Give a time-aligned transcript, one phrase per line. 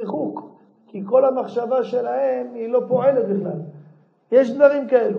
[0.00, 0.50] ריחוק,
[0.86, 3.60] כי כל המחשבה שלהם היא לא פועלת בכלל.
[4.32, 5.18] יש דברים כאלו.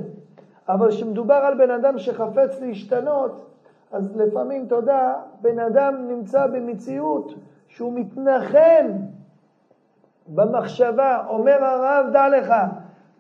[0.70, 3.46] אבל כשמדובר על בן אדם שחפץ להשתנות,
[3.92, 7.34] אז לפעמים, אתה יודע, בן אדם נמצא במציאות
[7.68, 8.88] שהוא מתנחם
[10.28, 11.26] במחשבה.
[11.28, 12.54] אומר הרב, דע לך,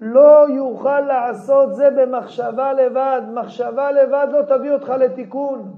[0.01, 3.21] לא יוכל לעשות זה במחשבה לבד.
[3.33, 5.73] מחשבה לבד לא תביא אותך לתיקון.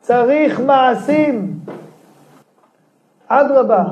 [0.00, 1.58] צריך מעשים.
[3.28, 3.84] אדרבה,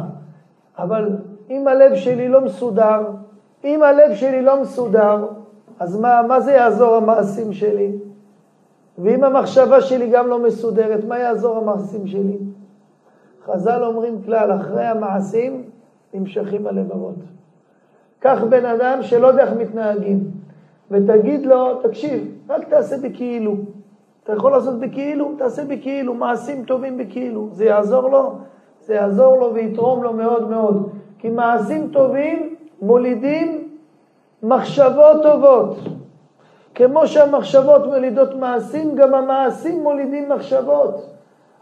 [0.79, 1.16] אבל
[1.50, 3.00] אם הלב שלי לא מסודר,
[3.65, 5.27] אם הלב שלי לא מסודר,
[5.80, 7.92] אז מה, מה זה יעזור המעשים שלי?
[8.98, 12.38] ואם המחשבה שלי גם לא מסודרת, מה יעזור המעשים שלי?
[13.45, 15.62] חז"ל אומרים כלל, אחרי המעשים
[16.14, 17.14] נמשכים הלבבות.
[18.19, 20.20] קח בן אדם שלא יודע איך מתנהגים,
[20.91, 23.56] ותגיד לו, תקשיב, רק תעשה בכאילו.
[24.25, 27.48] אתה יכול לעשות בכאילו, תעשה בכאילו, מעשים טובים בכאילו.
[27.52, 28.39] זה יעזור לו?
[28.86, 30.91] זה יעזור לו ויתרום לו מאוד מאוד.
[31.18, 33.68] כי מעשים טובים מולידים
[34.42, 35.77] מחשבות טובות.
[36.74, 41.06] כמו שהמחשבות מולידות מעשים, גם המעשים מולידים מחשבות.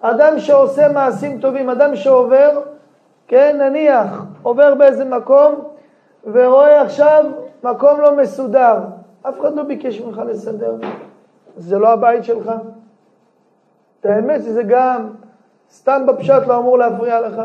[0.00, 2.60] אדם שעושה מעשים טובים, אדם שעובר,
[3.28, 5.54] כן, נניח, עובר באיזה מקום
[6.32, 7.24] ורואה עכשיו
[7.64, 8.78] מקום לא מסודר.
[9.22, 10.74] אף אחד לא ביקש ממך לסדר.
[11.56, 12.52] זה לא הבית שלך.
[14.00, 15.10] את האמת שזה גם,
[15.72, 17.42] סתם בפשט לא אמור להפריע לך.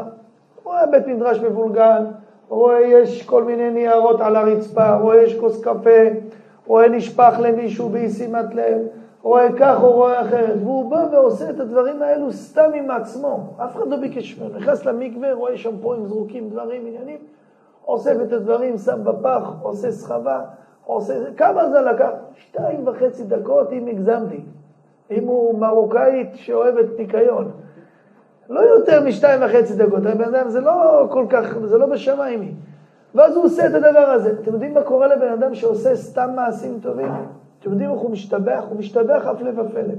[0.64, 2.06] רואה בית מדרש מבולגן,
[2.50, 6.10] רואה יש כל מיני ניירות על הרצפה, רואה יש כוס קפה,
[6.68, 8.78] רואה נשפך למישהו באי שימת לב,
[9.22, 13.76] רואה כך או רואה אחרת, והוא בא ועושה את הדברים האלו סתם עם עצמו, אף
[13.76, 17.18] אחד לא ביקש ממנו, נכנס למקווה, רואה שמפוים זרוקים, דברים, עניינים,
[17.88, 20.42] אוסף את הדברים, שם בפח, עושה סחבה,
[20.86, 22.10] עושה, כמה זה לקח?
[22.36, 24.40] שתיים וחצי דקות אם הגזמתי,
[25.12, 27.52] אם הוא מרוקאית שאוהבת ניקיון.
[28.50, 32.56] לא יותר משתיים וחצי דקות, הבן אדם זה לא כל כך, זה לא בשמיים.
[33.16, 34.32] ואז הוא עושה את הדבר הזה.
[34.42, 37.12] אתם יודעים מה קורה לבן אדם שעושה סתם מעשים טובים?
[37.60, 38.64] אתם יודעים איך הוא משתבח?
[38.70, 39.94] הוא משתבח אף לפלא.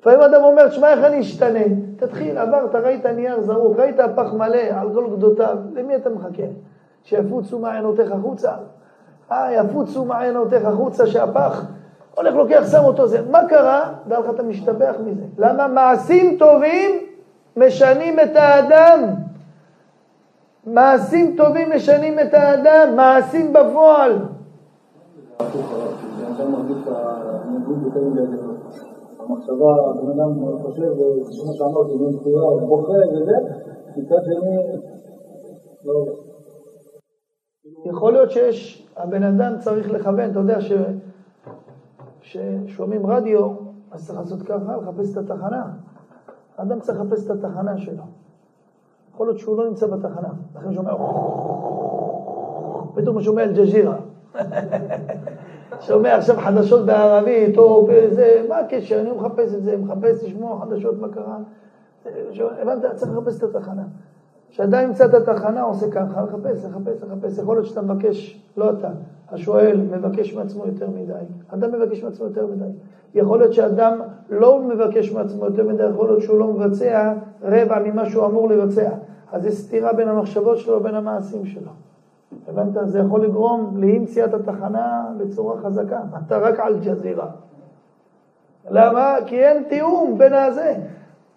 [0.00, 1.64] לפעמים אדם אומר, שמע, איך אני אשתנה?
[1.96, 6.42] תתחיל, עברת, ראית נייר זרוק, ראית פח מלא על כל גדותיו, למי אתה מחכה?
[7.02, 8.52] שיפוצו מעיינותיך החוצה?
[9.32, 11.64] אה, יפוצו מעיינותיך החוצה, שהפח
[12.18, 13.22] הולך, לוקח, שם אותו זה.
[13.30, 13.92] מה קרה?
[14.08, 15.22] דע לך, אתה משתבח מזה.
[15.38, 15.68] למה?
[15.68, 16.90] מעשים טובים
[17.56, 19.00] משנים את האדם.
[20.66, 24.18] מעשים טובים משנים את האדם, מעשים בפועל.
[29.18, 30.92] המחשבה, הבן אדם חושב,
[31.42, 33.32] כמו שאמרתי, בין בחירה, הוא בוכה וזה,
[33.96, 34.56] מצד שני,
[35.84, 36.04] לא...
[37.84, 40.60] יכול להיות שיש, הבן אדם צריך לכוון, אתה יודע
[42.28, 43.50] ששומעים רדיו,
[43.90, 45.66] אז צריך לעשות ככה, לחפש את התחנה.
[46.58, 48.02] האדם צריך לחפש את התחנה שלו.
[49.14, 50.92] יכול להיות שהוא לא נמצא בתחנה, לכן שומע,
[52.94, 53.96] פתאום הוא שומע אל-ג'ז'ירה.
[55.80, 59.00] שומע עכשיו חדשות בערבית, או באיזה, מה הקשר?
[59.00, 61.38] אני מחפש את זה, מחפש לשמוע חדשות, מה קרה.
[62.40, 62.94] הבנת?
[62.94, 63.84] צריך לחפש את התחנה.
[64.50, 67.38] כשאדם ימצא את התחנה, עושה ככה, לחפש, לחפש, לחפש.
[67.38, 68.88] יכול להיות שאתה מבקש, לא אתה,
[69.32, 71.12] השואל מבקש מעצמו יותר מדי.
[71.48, 72.70] אדם מבקש מעצמו יותר מדי.
[73.14, 74.00] יכול להיות שאדם
[74.30, 78.90] לא מבקש מעצמו יותר מדי, יכול להיות שהוא לא מבצע רבע ממה שהוא אמור לבצע.
[79.32, 81.70] אז יש סתירה בין המחשבות שלו ובין המעשים שלו.
[82.48, 82.88] הבנת?
[82.88, 86.00] זה יכול לגרום לאי מציאת התחנה בצורה חזקה.
[86.26, 87.26] אתה רק על ג'זירה.
[88.70, 89.14] למה?
[89.26, 90.74] כי אין תיאום בין הזה.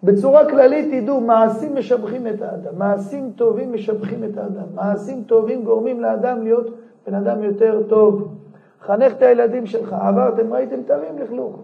[0.02, 6.00] בצורה כללית תדעו, מעשים משבחים את האדם, מעשים טובים משבחים את האדם, מעשים טובים גורמים
[6.00, 6.70] לאדם להיות
[7.06, 8.34] בן אדם יותר טוב.
[8.80, 11.56] חנך את הילדים שלך, עברתם, ראיתם, תרים לכלוך.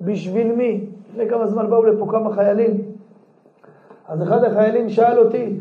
[0.00, 0.86] בשביל מי?
[1.10, 2.82] לפני כמה זמן באו לפה כמה חיילים,
[4.08, 5.60] אז אחד החיילים שאל אותי,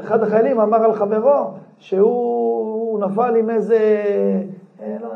[0.00, 3.78] אחד החיילים אמר על חברו שהוא נפל עם איזה,
[4.82, 5.08] אה, לא,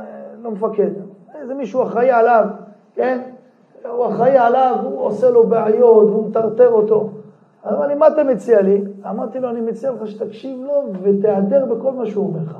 [0.42, 0.90] לא מפקד,
[1.40, 2.46] איזה מישהו אחראי עליו,
[2.94, 3.18] כן?
[3.90, 7.10] הוא אחראי עליו, הוא עושה לו בעיות, והוא מטרטר אותו.
[7.68, 8.84] אמר לי, מה אתה מציע לי?
[9.10, 12.56] אמרתי לו, אני מציע לך שתקשיב לו ותיעדר בכל מה שהוא אומר לך.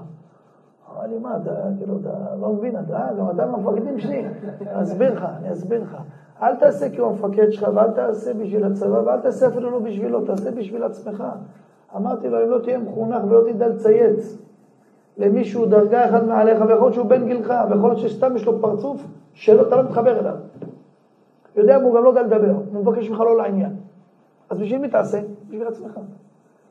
[0.94, 2.10] אמר לי, מה, אתה, כאילו, אתה
[2.40, 4.25] לא מבין, אתה, גם אתה מהמפקדים שלי.
[4.60, 5.96] אני אסביר לך, אני אסביר לך.
[6.42, 10.20] אל תעשה כי הוא המפקד שלך, ואל תעשה בשביל הצבא, ואל תעשה אפילו לא בשבילו,
[10.20, 11.25] תעשה בשביל עצמך.
[11.96, 14.38] אמרתי לו, אם לא תהיה מחונך ולא תדע לצייץ
[15.19, 19.06] למישהו דרגה אחת מעליך, ויכול להיות שהוא בן גילך, ויכול להיות שסתם יש לו פרצוף
[19.32, 20.34] שלא, אתה לא מתחבר אליו.
[21.60, 23.76] יודע, הוא גם לא יודע לדבר, הוא מבקש ממך לא לעניין.
[24.50, 25.19] אז בשביל מי תעשה?
[25.49, 26.00] בשביל עצמך.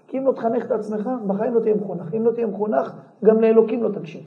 [0.07, 2.13] כי אם לא תחנך את עצמך, בחיים לא תהיה מחונך.
[2.13, 2.93] אם לא תהיה מחונך,
[3.23, 4.21] גם לאלוקים לא תקשיב.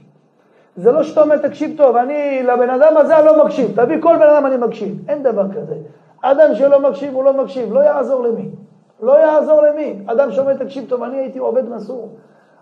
[0.76, 4.16] זה לא שאתה אומר, תקשיב טוב, אני לבן אדם הזה אני לא מקשיב, תביא כל
[4.16, 5.04] בן אדם אני מקשיב.
[5.08, 5.74] אין דבר כזה.
[6.22, 8.48] אדם שלא מקשיב, הוא לא מקשיב, לא יעזור למי.
[9.02, 10.02] לא יעזור למי.
[10.06, 12.08] אדם שאומר, תקשיב טוב, אני הייתי עובד מסור.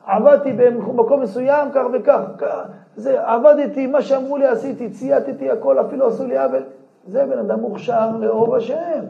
[0.07, 2.21] עבדתי במקום מסוים, כך וכך.
[2.97, 6.63] זה, עבדתי, מה שאמרו לי עשיתי, צייתתי הכל, אפילו עשו לי עוול.
[7.09, 9.05] זה בן אדם מוכשר לאור השם.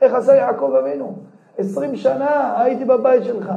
[0.00, 1.14] איך עשה יעקב אבינו?
[1.58, 3.52] עשרים שנה הייתי בבית שלך.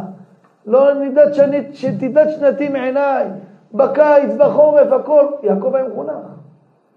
[0.66, 3.28] לא נדד שנית, שתדד שנתי מעיניי.
[3.74, 5.26] בקיץ, בחורף, הכל.
[5.44, 6.26] יעקב היה מחונך.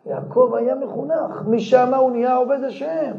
[0.06, 1.42] יעקב היה מחונך.
[1.46, 3.12] משם הוא נהיה עובד השם.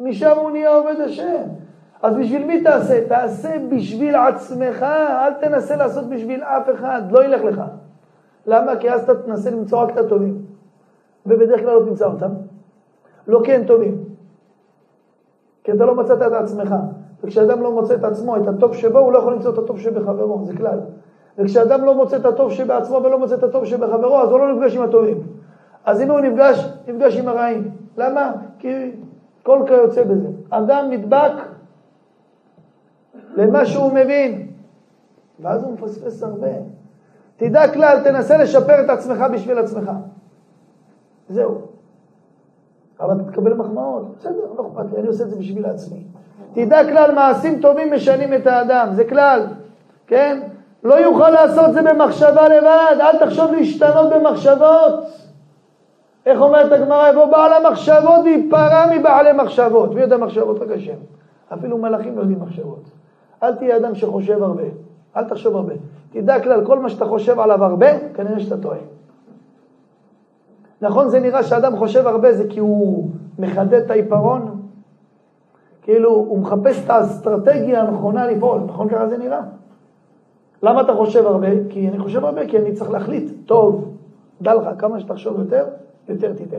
[0.00, 1.42] משם הוא נהיה עובד השם.
[2.02, 3.08] אז בשביל מי תעשה?
[3.08, 4.82] תעשה בשביל עצמך,
[5.22, 7.62] אל תנסה לעשות בשביל אף אחד, לא ילך לך.
[8.46, 8.76] למה?
[8.76, 10.41] כי אז אתה תנסה למצוא רק את הטובים.
[11.26, 12.30] ובדרך כלל לא תמצא אותם.
[13.26, 13.98] לא הם טובים.
[15.64, 16.74] כי אתה לא מצאת את עצמך.
[17.24, 20.44] וכשאדם לא מוצא את עצמו, את הטוב שבו, הוא לא יכול למצוא את הטוב שבחברו,
[20.44, 20.78] זה כלל.
[21.38, 24.76] וכשאדם לא מוצא את הטוב שבעצמו ולא מוצא את הטוב שבחברו, אז הוא לא נפגש
[24.76, 25.18] עם הטובים.
[25.84, 27.70] אז אם הוא נפגש, נפגש עם הרעים.
[27.96, 28.32] למה?
[28.58, 28.90] כי
[29.42, 30.28] כל כיוצא בזה.
[30.50, 31.32] אדם נדבק
[33.36, 34.48] למה שהוא מבין,
[35.40, 36.48] ואז הוא מפספס הרבה.
[37.36, 39.90] תדע כלל, תנסה לשפר את עצמך בשביל עצמך.
[41.32, 41.60] זהו.
[43.00, 46.04] אבל אתה תקבל מחמאות, בסדר, לא אכפת לי, אני עושה את זה בשביל עצמי.
[46.52, 49.46] תדע כלל, מעשים טובים משנים את האדם, זה כלל,
[50.06, 50.40] כן?
[50.84, 55.04] לא יוכל לעשות זה במחשבה לבד, אל תחשוב להשתנות במחשבות.
[56.26, 59.94] איך אומרת הגמרא, יבוא בעל המחשבות וייפרע מבעלי מחשבות.
[59.94, 60.62] מי יודע מחשבות?
[60.62, 60.96] רק השם.
[61.54, 62.82] אפילו מלאכים לא יודעים מחשבות.
[63.42, 64.62] אל תהיה אדם שחושב הרבה,
[65.16, 65.74] אל תחשוב הרבה.
[66.10, 68.78] תדע כלל, כל מה שאתה חושב עליו הרבה, כנראה שאתה טועה.
[70.82, 74.62] נכון, זה נראה שאדם חושב הרבה, זה כי הוא מחדד את העיפרון,
[75.82, 79.40] כאילו הוא מחפש את האסטרטגיה הנכונה לפעול, נכון ככה זה נראה?
[80.62, 81.48] למה אתה חושב הרבה?
[81.68, 83.94] כי אני חושב הרבה, כי אני צריך להחליט, טוב,
[84.42, 85.64] דע לך, כמה שתחשוב יותר,
[86.08, 86.56] יותר תיתן.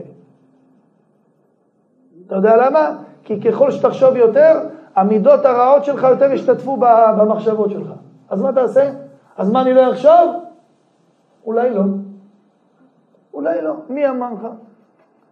[2.26, 2.96] אתה יודע למה?
[3.24, 4.60] כי ככל שתחשוב יותר,
[4.94, 6.76] המידות הרעות שלך יותר ישתתפו
[7.18, 7.88] במחשבות שלך.
[8.28, 8.90] אז מה תעשה?
[9.36, 10.30] אז מה אני לא אחשוב?
[11.44, 11.82] אולי לא.
[13.34, 13.74] אולי לא.
[13.88, 14.46] מי אמר לך?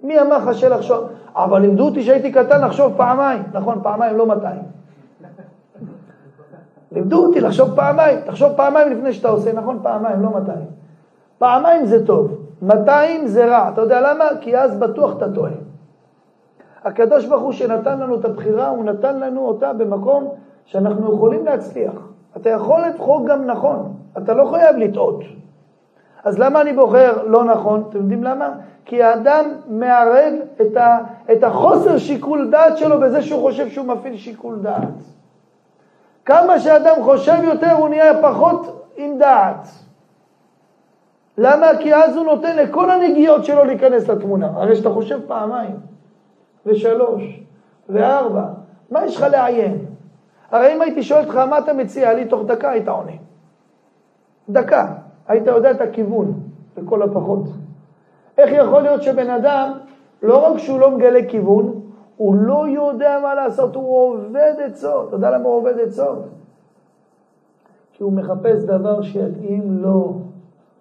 [0.03, 1.05] מי אמר לך שלחשוב?
[1.37, 3.43] אבל לימדו אותי שהייתי קטן לחשוב פעמיים.
[3.53, 4.63] נכון, פעמיים, לא מאתיים.
[6.93, 8.21] לימדו אותי לחשוב פעמיים.
[8.21, 9.79] תחשוב פעמיים לפני שאתה עושה, נכון?
[9.83, 10.67] פעמיים, לא מאתיים.
[11.39, 13.71] פעמיים זה טוב, מאתיים זה רע.
[13.73, 14.25] אתה יודע למה?
[14.41, 15.53] כי אז בטוח אתה טועה.
[16.85, 20.29] הקדוש ברוך הוא שנתן לנו את הבחירה, הוא נתן לנו אותה במקום
[20.65, 21.93] שאנחנו יכולים להצליח.
[22.37, 25.25] אתה יכול לבחור גם נכון, אתה לא חייב לטעות.
[26.25, 27.85] אז למה אני בוחר לא נכון?
[27.89, 28.51] אתם יודעים למה?
[28.85, 30.99] כי האדם מערב את, ה,
[31.33, 34.89] את החוסר שיקול דעת שלו בזה שהוא חושב שהוא מפעיל שיקול דעת.
[36.25, 39.69] כמה שאדם חושב יותר הוא נהיה פחות עם דעת.
[41.39, 41.67] למה?
[41.81, 44.47] כי אז הוא נותן לכל הנגיעות שלו להיכנס לתמונה.
[44.55, 45.77] הרי שאתה חושב פעמיים.
[46.67, 47.41] ושלוש,
[47.89, 48.45] וארבע.
[48.91, 49.79] מה יש לך לעיין?
[50.51, 53.13] הרי אם הייתי שואל אותך מה אתה מציע לי, תוך דקה היית עונה.
[54.49, 54.87] דקה.
[55.29, 56.33] היית יודע את הכיוון,
[56.77, 57.45] לכל הפחות.
[58.39, 59.73] איך יכול להיות שבן אדם,
[60.23, 61.81] לא רק שהוא לא מגלה כיוון,
[62.17, 65.09] הוא לא יודע מה לעשות, הוא עובד עצות.
[65.09, 66.25] אתה יודע למה הוא עובד עצות?
[67.93, 70.19] כי הוא מחפש דבר שיתאים לו,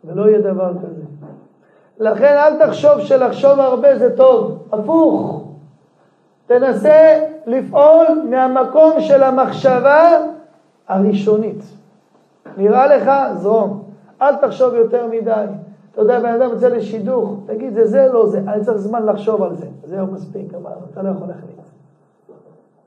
[0.04, 1.04] ולא יהיה דבר כזה.
[2.00, 5.44] לכן אל תחשוב שלחשוב הרבה זה טוב, הפוך.
[6.46, 10.10] תנסה לפעול מהמקום של המחשבה
[10.88, 11.64] הראשונית.
[12.58, 13.12] נראה לך?
[13.36, 13.91] זרום.
[14.22, 15.46] אל תחשוב יותר מדי.
[15.92, 19.44] אתה יודע, בן אדם יוצא לשידוך, תגיד, זה זה, לא זה, אני צריך זמן לחשוב
[19.44, 19.66] על זה.
[19.84, 21.60] זהו מספיק, אבל אתה לא יכול להחליט.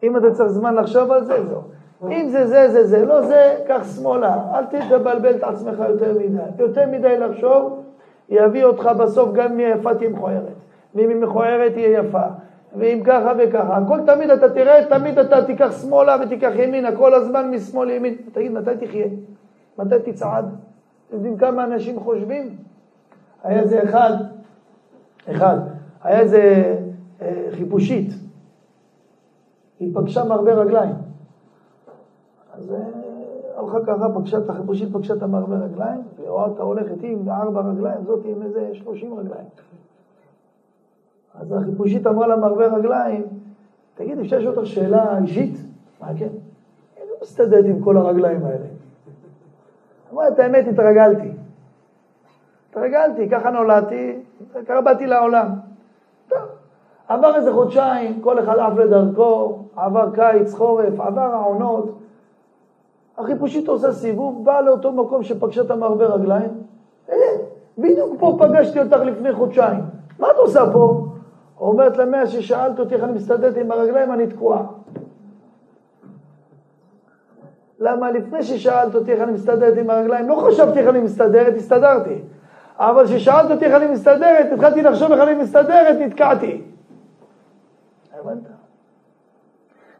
[0.03, 1.61] אם אתה צריך זמן לחשוב על זה, זהו.
[2.13, 4.37] אם זה זה, זה זה, לא זה, קח שמאלה.
[4.55, 6.43] אל תתבלבל את עצמך יותר מדי.
[6.59, 7.83] יותר מדי לחשוב,
[8.29, 10.55] יביא אותך בסוף גם אם יפה תהיה מכוערת.
[10.95, 12.23] ואם היא מכוערת תהיה יפה.
[12.77, 13.77] ואם ככה וככה.
[13.77, 18.15] הכל תמיד אתה תראה, תמיד אתה תיקח שמאלה ותיקח ימינה, כל הזמן משמאל לימין.
[18.33, 19.07] תגיד, מתי תחיה?
[19.79, 20.45] מתי תצעד?
[21.15, 22.57] אתם יודעים כמה אנשים חושבים?
[23.43, 24.13] היה איזה אחד,
[25.31, 25.59] אחד,
[26.03, 26.75] היה איזה
[27.23, 28.11] אה, חיפושית,
[29.81, 30.95] היא פגשה מהרבה רגליים.
[32.53, 32.79] אז אה,
[33.57, 38.05] הלכה ככה, פגשה את החיפושית, פגשה את המרבה רגליים, ואתה הולך איתי עם ארבע רגליים,
[38.05, 39.49] זאת עם איזה שלושים רגליים.
[41.35, 43.27] אז החיפושית אמרה למרבה רגליים,
[43.95, 45.59] תגיד, אפשר לשאול אותך שאלה אישית?
[46.01, 46.29] מה כן?
[46.97, 48.74] אני לא מסתדרת עם כל הרגליים האלה.
[50.15, 51.33] אמרה, את האמת, התרגלתי.
[52.71, 54.19] התרגלתי, ככה נולדתי,
[54.67, 55.49] ככה באתי לעולם.
[56.29, 56.39] טוב.
[57.09, 61.99] עבר איזה חודשיים, כל אחד עף לדרכו, עבר קיץ, חורף, עבר העונות.
[63.19, 66.51] החיפושית עושה סיבוב, באה לאותו מקום שפגשה את המרבה רגליים.
[67.11, 67.17] אה,
[67.79, 69.81] בדיוק פה פגשתי אותך לפני חודשיים.
[70.19, 71.07] מה את עושה פה?
[71.61, 74.63] אומרת לה, מאז ששאלת אותי איך אני מסתדרת עם הרגליים, אני תקועה.
[77.81, 82.19] למה לפני ששאלת אותי איך אני מסתדרת עם הרגליים, לא חשבתי איך אני מסתדרת, הסתדרתי.
[82.79, 86.63] אבל כששאלת אותי איך אני מסתדרת, התחלתי לחשוב איך אני מסתדרת, נתקעתי.
[88.21, 88.39] הבנת?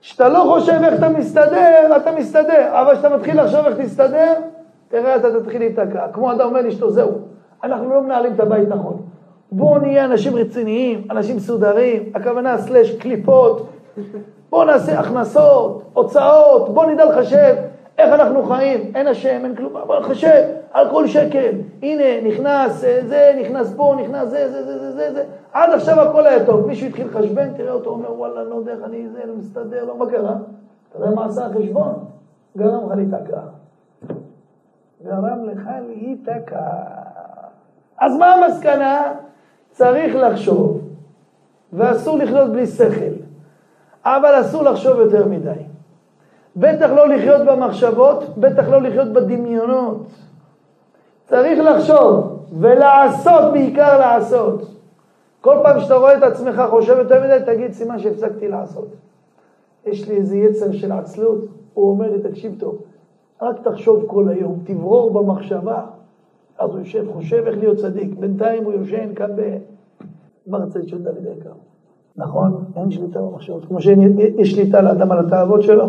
[0.01, 2.69] כשאתה לא חושב איך אתה מסתדר, אתה מסתדר.
[2.81, 4.35] אבל כשאתה מתחיל לחשוב איך תסתדר,
[4.89, 6.09] תראה, אתה תתחיל להיתקע.
[6.13, 7.11] כמו אדם אומר לאשתו, זהו,
[7.65, 9.03] אנחנו לא מנהלים את הבית נכון.
[9.53, 13.69] בואו נהיה אנשים רציניים, אנשים מסודרים, הכוונה סלש קליפות,
[14.55, 17.55] בואו נעשה הכנסות, הוצאות, בואו נדע לחשב
[17.99, 20.43] איך אנחנו חיים, אין השם, אין כלום, בואו נחשב
[20.73, 21.51] על כל שקל,
[21.83, 26.01] הנה, נכנס אה, זה, נכנס פה, נכנס זה, זה, זה, זה, זה, זה, עד עכשיו
[26.01, 29.21] הכל היה טוב, מישהו התחיל לחשבן, תראה אותו, אומר, וואלה, לא יודע איך אני זה,
[29.27, 30.35] לא מסתדר, לא, מה קרה?
[30.91, 32.05] אתה יודע מה עשה החשבון?
[32.57, 33.41] גרם לך להיתקע.
[35.05, 36.67] גרם לך להיתקע.
[37.99, 39.13] אז מה המסקנה?
[39.71, 40.81] צריך לחשוב,
[41.73, 43.24] ואסור לחיות בלי שכל,
[44.05, 45.63] אבל אסור לחשוב יותר מדי.
[46.57, 50.07] בטח לא לחיות במחשבות, בטח לא לחיות בדמיונות.
[51.27, 54.71] צריך לחשוב ולעשות, בעיקר לעשות.
[55.41, 58.89] כל פעם שאתה רואה את עצמך חושב יותר מדי, תגיד סימן שהפסקתי לעשות.
[59.87, 61.45] יש לי איזה יצר של עצלות,
[61.75, 62.79] הוא אומר לי, תקשיב טוב,
[63.43, 65.83] רק תחשוב כל היום, תברור במחשבה.
[66.59, 69.31] אז הוא יושב, חושב איך להיות צדיק, בינתיים הוא יושן כאן
[70.47, 71.53] במרצה של דוד היקר.
[72.17, 72.65] נכון?
[72.77, 73.65] אין שליטה במחשבות.
[73.65, 75.87] כמו שיש שליטה לאדם על התאוות שלו,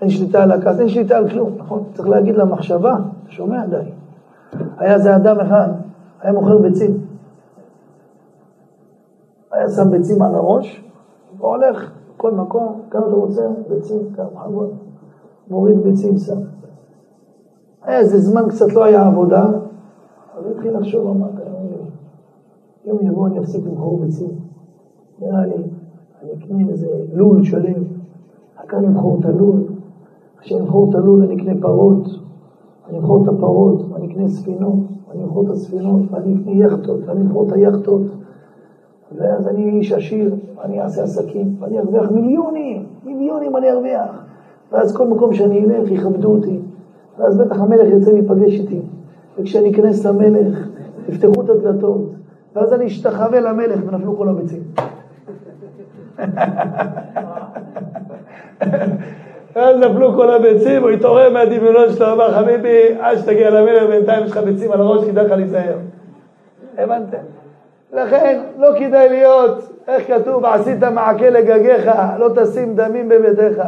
[0.00, 1.84] אין שליטה על הכעס, אין שליטה על כלום, נכון?
[1.94, 3.90] צריך להגיד למחשבה, אתה שומע די.
[4.78, 5.68] היה איזה אדם אחד,
[6.20, 6.90] היה מוכר ביצים.
[9.52, 10.84] היה שם ביצים על הראש,
[11.38, 14.70] והולך כל מקום, כמה אתה רוצה, ביצים, כמה חגות,
[15.50, 16.38] מוריד ביצים שם.
[17.82, 19.46] היה איזה זמן קצת לא היה עבודה,
[20.38, 21.28] אז התחיל לחשוב, אמר,
[22.84, 24.45] יום יבוא אני אפסיק למכור ביצים.
[25.20, 25.54] נראה לי,
[26.22, 27.82] אני אקנה איזה לול שלם,
[28.60, 29.62] רק אני אמכור את הלול,
[30.40, 32.06] כשאני אמכור את הלול אני אקנה פרות,
[32.88, 34.78] אני אמכור את הפרות, אני אקנה ספינות,
[35.12, 38.02] אני אמכור את הספינות, ואני אקנה יאכטות, ואני אמכור את היאכטות,
[39.18, 44.24] ואז אני איש עשיר, ואני אעשה עסקים, ואני ארוויח מיליונים, מיליונים אני ארוויח.
[44.72, 46.60] ואז כל מקום שאני אלך יכבדו אותי,
[47.18, 48.80] ואז בטח המלך ירצה להיפגש איתי.
[49.38, 50.68] וכשאני אכנס למלך,
[51.08, 52.10] יפתחו את הדלתות,
[52.54, 54.62] ואז אני אשתחווה למלך ונפלו כל הביצים.
[59.56, 64.30] ואז נפלו כל הביצים, הוא התעורר מהדמיונות שלו, אמר חביבי, עד שתגיע למלך בינתיים יש
[64.30, 65.76] לך ביצים על הראש, כדאי לך להיזהר.
[66.78, 67.16] הבנתם?
[67.92, 73.62] לכן לא כדאי להיות, איך כתוב, עשית מעקה לגגיך, לא תשים דמים בביתך.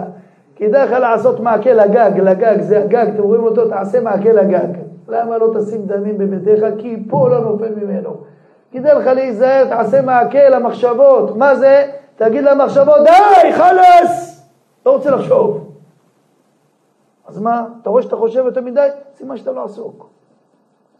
[0.56, 4.68] כדאי לך לעשות מעקה לגג, לגג, זה הגג, אתם רואים אותו, תעשה מעקה לגג.
[5.08, 6.66] למה לא תשים דמים בביתך?
[6.78, 8.10] כי פה לא נופל ממנו.
[8.72, 11.36] כדאי לך להיזהר, תעשה מעקה למחשבות.
[11.36, 11.86] מה זה?
[12.18, 14.46] תגיד למחשבות, די, חלאס!
[14.86, 15.72] לא רוצה לחשוב.
[17.26, 18.88] אז מה, אתה רואה שאתה חושב יותר מדי?
[19.14, 20.08] סימן שאתה לא עסוק.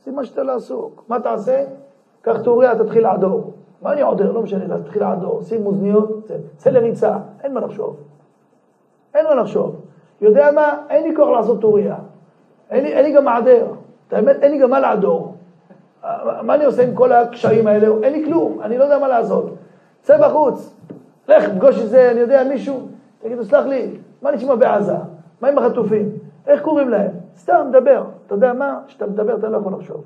[0.04, 1.04] סימן שאתה לא עסוק.
[1.08, 1.64] מה תעשה?
[2.22, 3.52] קח טוריה, תתחיל לעדור.
[3.82, 4.32] מה אני עודר?
[4.32, 5.42] לא משנה, תתחיל לעדור.
[5.42, 7.96] שים אוזניות, צא לריצה, אין מה לחשוב.
[9.14, 9.76] אין מה לחשוב.
[10.20, 10.82] יודע מה?
[10.90, 11.96] אין לי כוח לעשות טוריה.
[12.70, 13.66] אין אין לי גם מעדר.
[14.08, 15.34] את האמת, אין לי גם מה לעדור.
[16.42, 17.88] מה אני עושה עם כל הקשיים האלה?
[18.02, 19.54] אין לי כלום, אני לא יודע מה לעשות.
[20.02, 20.77] צא בחוץ,
[21.28, 24.96] לך, פגוש איזה, אני יודע, מישהו, תגידו, סלח לי, מה נשמע בעזה?
[25.40, 26.08] מה עם החטופים?
[26.46, 27.10] איך קוראים להם?
[27.36, 28.04] סתם, דבר.
[28.26, 28.80] אתה יודע מה?
[28.86, 30.04] כשאתה מדבר אתה לא יכול לחשוב.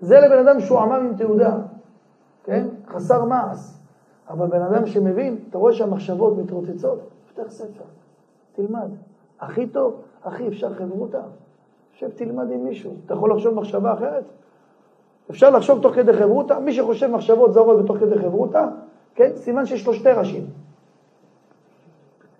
[0.00, 1.56] זה לבן אדם שהוא עמם עם תעודה,
[2.44, 2.66] כן?
[2.88, 3.58] חסר מעש.
[4.30, 6.98] אבל בן אדם שמבין, אתה רואה שהמחשבות מתרוצצות,
[7.28, 7.84] פתח ספר,
[8.52, 8.88] תלמד.
[9.40, 11.20] הכי טוב, הכי אפשר חברותה.
[11.92, 12.94] שב תלמד עם מישהו.
[13.06, 14.24] אתה יכול לחשוב מחשבה אחרת?
[15.30, 16.58] אפשר לחשוב תוך כדי חברותה?
[16.58, 18.68] מי שחושב מחשבות זרות בתוך כדי חברותה,
[19.16, 19.28] כן?
[19.34, 20.44] סימן שיש לו שתי ראשים.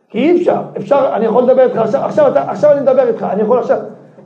[0.08, 3.26] כי אי אפשר, אפשר, אני יכול לדבר איתך עכשיו, עכשיו, אתה, עכשיו אני מדבר איתך,
[3.30, 3.78] אני יכול עכשיו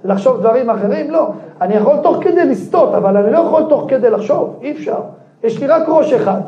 [0.05, 1.11] לחשוב דברים אחרים?
[1.11, 1.29] לא.
[1.61, 5.01] אני יכול תוך כדי לסטות, אבל אני לא יכול תוך כדי לחשוב, אי אפשר.
[5.43, 6.41] יש לי רק ראש אחד.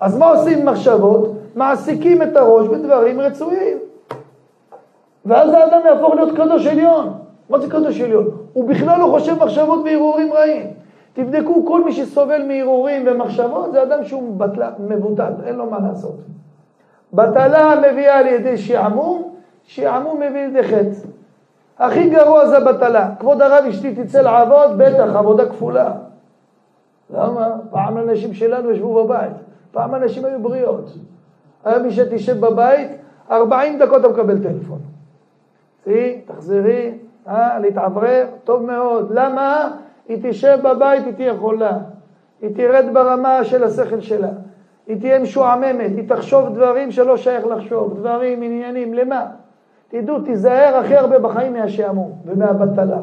[0.00, 1.32] אז מה עושים עם מחשבות?
[1.54, 3.78] מעסיקים את הראש בדברים רצויים.
[5.26, 7.12] ואז האדם יהפוך להיות קדוש עליון.
[7.50, 8.30] מה זה קדוש עליון?
[8.52, 10.66] הוא בכלל לא חושב מחשבות והרהורים רעים.
[11.14, 16.16] תבדקו, כל מי שסובל מהרהורים ומחשבות זה אדם שהוא בטלה, מבוטל, אין לו מה לעשות.
[17.12, 21.08] בטלה מביאה על ידי שעמום, שעמום מביא לידי חטא.
[21.78, 23.10] הכי גרוע זה בטלה.
[23.18, 25.92] כבוד הרב, אשתי תצא לעבוד, בטח, עבודה כפולה.
[27.10, 27.56] למה?
[27.70, 29.32] פעם אנשים שלנו ישבו בבית,
[29.72, 30.90] פעם אנשים היו בריאות.
[31.64, 32.90] היה מי שתשב בבית,
[33.30, 34.78] 40 דקות אתה מקבל טלפון.
[35.84, 39.10] צאי, תחזרי, אה, להתעברר, טוב מאוד.
[39.10, 39.70] למה?
[40.08, 41.78] היא תשב בבית, היא תהיה חולה.
[42.42, 44.28] היא תרד ברמה של השכל שלה.
[44.86, 49.26] היא תהיה משועממת, היא תחשוב דברים שלא שייך לחשוב, דברים, עניינים, למה?
[49.88, 52.98] תדעו, תיזהר הכי הרבה בחיים מהשעמום ומהבטלה.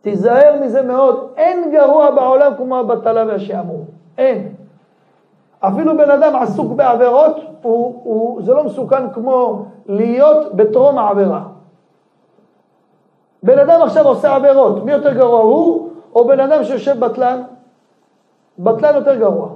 [0.00, 1.32] תיזהר מזה מאוד.
[1.36, 3.84] אין גרוע בעולם כמו הבטלה והשעמום.
[4.18, 4.54] אין.
[5.60, 11.42] אפילו בן אדם עסוק בעבירות, הוא, הוא, זה לא מסוכן כמו להיות בטרום העבירה.
[13.44, 17.42] בן אדם עכשיו עושה עבירות, מי יותר גרוע, הוא או בן אדם שיושב בטלן?
[18.58, 19.48] בטלן יותר גרוע.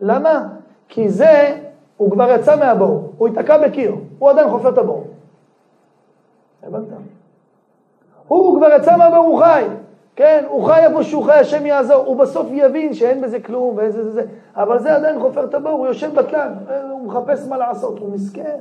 [0.00, 0.48] למה?
[0.88, 1.56] כי זה,
[1.96, 5.04] הוא כבר יצא מהבור, הוא ייתקע בקיר, הוא עדיין חופר את הבור.
[6.62, 6.88] הבנת?
[8.28, 9.64] הוא כבר יצא מהבור, הוא חי.
[10.16, 14.04] כן, הוא חי איפה שהוא חי, השם יעזור, הוא בסוף יבין שאין בזה כלום ואיזה
[14.04, 14.22] זה זה,
[14.56, 16.54] אבל זה עדיין חופר את הבור, הוא יושב בטלן,
[16.90, 18.58] הוא מחפש מה לעשות, הוא מסכן.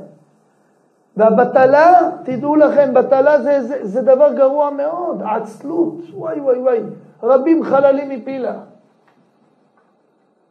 [1.18, 6.80] והבטלה, תדעו לכם, בטלה זה, זה, זה דבר גרוע מאוד, עצלות, וואי וואי וואי,
[7.24, 8.54] רבים חללים מפילה.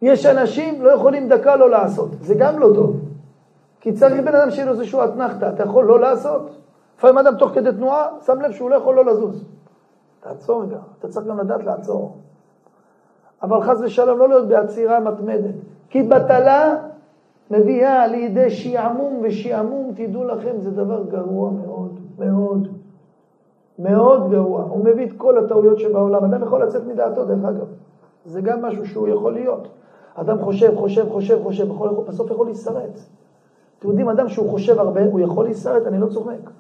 [0.03, 2.97] יש אנשים לא יכולים דקה לא לעשות, זה גם לא טוב.
[3.81, 6.51] כי צריך בן אדם שיהיה לו איזשהו אתנחתא, אתה יכול לא לעשות.
[6.99, 9.45] לפעמים אדם תוך כדי תנועה, שם לב שהוא לא יכול לא לזוז.
[10.21, 12.17] תעצור רגע, אתה צריך גם לדעת לעצור.
[13.43, 15.55] אבל חס ושלום לא להיות בעצירה מתמדת.
[15.91, 16.75] כי בטלה
[17.59, 22.69] מביאה לידי שעמום, ושעמום, תדעו לכם, זה דבר גרוע מאוד, מאוד,
[23.79, 24.63] מאוד גרוע.
[24.63, 26.25] הוא מביא את כל הטעויות שבעולם.
[26.25, 27.67] אדם יכול לצאת מדעתו, דרך אגב.
[28.25, 29.69] זה גם משהו שהוא יכול להיות.
[30.15, 32.99] אדם חושב, חושב, חושב, חושב, יכול, בסוף יכול להישרט.
[33.79, 36.51] אתם יודעים, אדם שהוא חושב הרבה, הוא יכול להישרט, אני לא צוחק.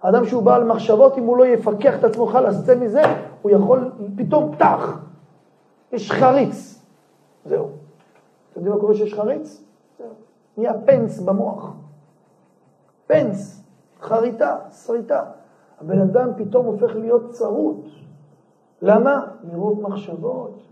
[0.00, 3.02] אדם שהוא בעל מחשבות, אם הוא לא יפקח את עצמו חלאס, צא מזה,
[3.42, 4.98] הוא יכול פתאום פתח.
[5.92, 6.84] יש חריץ.
[7.44, 7.68] זהו.
[8.52, 9.69] אתם יודעים מה קורה שיש חריץ?
[10.56, 11.72] נהיה פנס במוח.
[13.06, 13.64] פנס,
[14.00, 15.22] חריטה, שריטה.
[15.80, 17.86] הבן אדם פתאום הופך להיות צרוט.
[18.82, 19.26] למה?
[19.52, 20.62] מרוב מחשבות.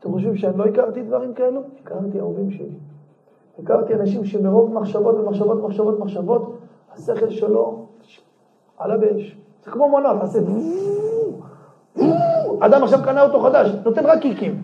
[0.00, 1.60] אתם חושבים שאני לא הכרתי דברים כאלו?
[1.82, 2.78] הכרתי אהובים שלי.
[3.62, 6.58] הכרתי אנשים שמרוב מחשבות ומחשבות ומחשבות ומחשבות,
[6.92, 7.86] השכל שלו
[8.78, 9.36] עלה באש.
[9.64, 10.38] זה כמו מנוע, תעשה...
[12.60, 14.62] אדם עכשיו קנה אותו חדש, נותן רק קיקים.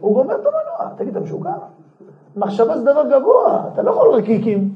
[0.00, 0.94] הוא גומר את המנוע.
[0.96, 1.54] תגיד, אתה משוגע?
[2.36, 4.70] מחשבה זה דבר גבוה, אתה לא יכול רק קיקים.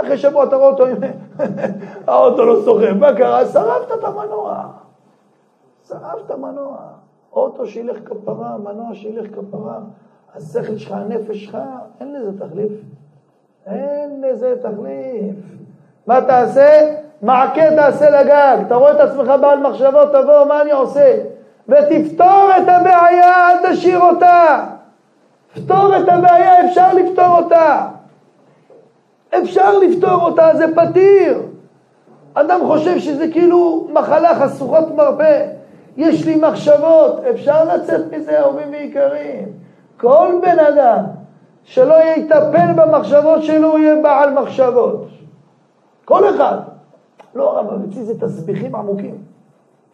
[0.00, 0.84] אחרי שבוע אתה רואה אותו,
[2.06, 3.46] האוטו לא סוחב, מה קרה?
[3.46, 4.64] שרפת את המנוע.
[5.88, 6.76] שרפת מנוע.
[7.32, 9.78] אוטו שילך כפרה, מנוע שילך כפרה,
[10.34, 11.58] השכל שלך, הנפש שלך,
[12.00, 12.72] אין לזה תחליף.
[13.66, 15.36] אין לזה תחליף.
[16.06, 16.96] מה תעשה?
[17.22, 18.56] מעקה תעשה לגג.
[18.66, 21.22] אתה רואה את עצמך בעל מחשבות, תבוא, מה אני עושה?
[21.68, 24.66] ותפתור את הבעיה, אל תשאיר אותה.
[25.54, 27.88] פתור את הבעיה, אפשר לפתור אותה.
[29.42, 31.42] אפשר לפתור אותה, זה פתיר.
[32.34, 35.46] אדם חושב שזה כאילו מחלה חשוכות מרפא.
[35.96, 39.48] יש לי מחשבות, אפשר לצאת מזה, אהובים ויקרים.
[39.96, 41.04] כל בן אדם
[41.64, 45.06] שלא יטפל במחשבות שלו, הוא יהיה בעל מחשבות.
[46.04, 46.58] כל אחד.
[47.34, 49.18] לא, אבל אצלי זה תסביכים עמוקים.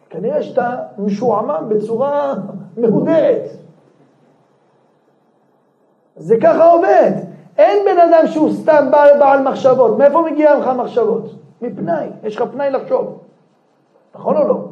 [0.09, 2.33] כנראה שאתה משועמם בצורה
[2.77, 3.60] מהודרת.
[6.21, 7.11] זה ככה עובד.
[7.57, 9.97] אין בן אדם שהוא סתם בעל, בעל מחשבות.
[9.97, 11.35] מאיפה מגיע לך מחשבות?
[11.61, 12.07] מפנאי.
[12.23, 13.19] יש לך פנאי לחשוב.
[14.15, 14.67] נכון או לא?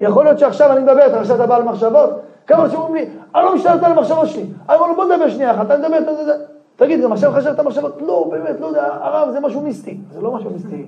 [0.00, 2.10] יכול להיות שעכשיו אני מדבר איתך, עכשיו אתה בעל מחשבות?
[2.46, 4.46] כמה אנשים אומרים לי, אני לא משתלט על המחשבות שלי.
[4.68, 6.34] אני אומר לו, בוא נדבר שנייה אחת, אתה מדבר, אתה יודע.
[6.76, 8.02] תגיד, גם עכשיו חשבת מחשבות?
[8.02, 9.98] לא, באמת, לא יודע, הרב, זה משהו מיסטי.
[10.12, 10.86] זה לא משהו מיסטי.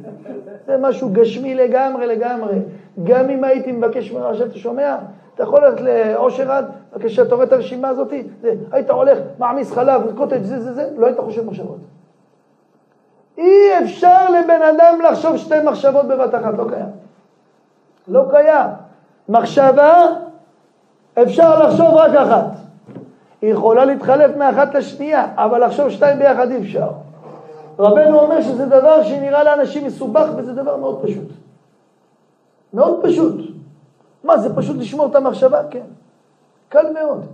[0.67, 2.59] זה משהו גשמי לגמרי, לגמרי.
[3.05, 4.97] גם אם הייתי מבקש ממך, עכשיו אתה שומע?
[5.37, 6.65] אתה יכול ללכת לאושר עד,
[7.01, 11.07] כשאתה רואה את הרשימה הזאת, זה, היית הולך, מעמיס חלב, קוטג' זה, זה, זה, לא
[11.07, 11.79] היית חושב מחשבות.
[13.39, 16.89] אי אפשר לבן אדם לחשוב שתי מחשבות בבת אחת, לא קיים.
[18.09, 18.67] לא קיים.
[19.29, 20.07] מחשבה,
[21.23, 22.51] אפשר לחשוב רק אחת.
[23.43, 26.89] היא יכולה להתחלף מאחת לשנייה, אבל לחשוב שתיים ביחד אי אפשר.
[27.79, 31.29] רבנו אומר שזה דבר שנראה לאנשים מסובך וזה דבר מאוד פשוט.
[32.75, 33.56] מאוד פשוט.
[34.27, 35.61] מה, זה פשוט לשמור את המחשבה?
[35.71, 35.87] כן.
[36.69, 37.27] קל מאוד.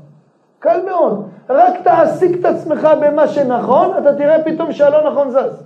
[0.59, 1.29] קל מאוד.
[1.51, 5.65] רק תעסיק את עצמך במה שנכון, אתה תראה פתאום שהלא נכון זז.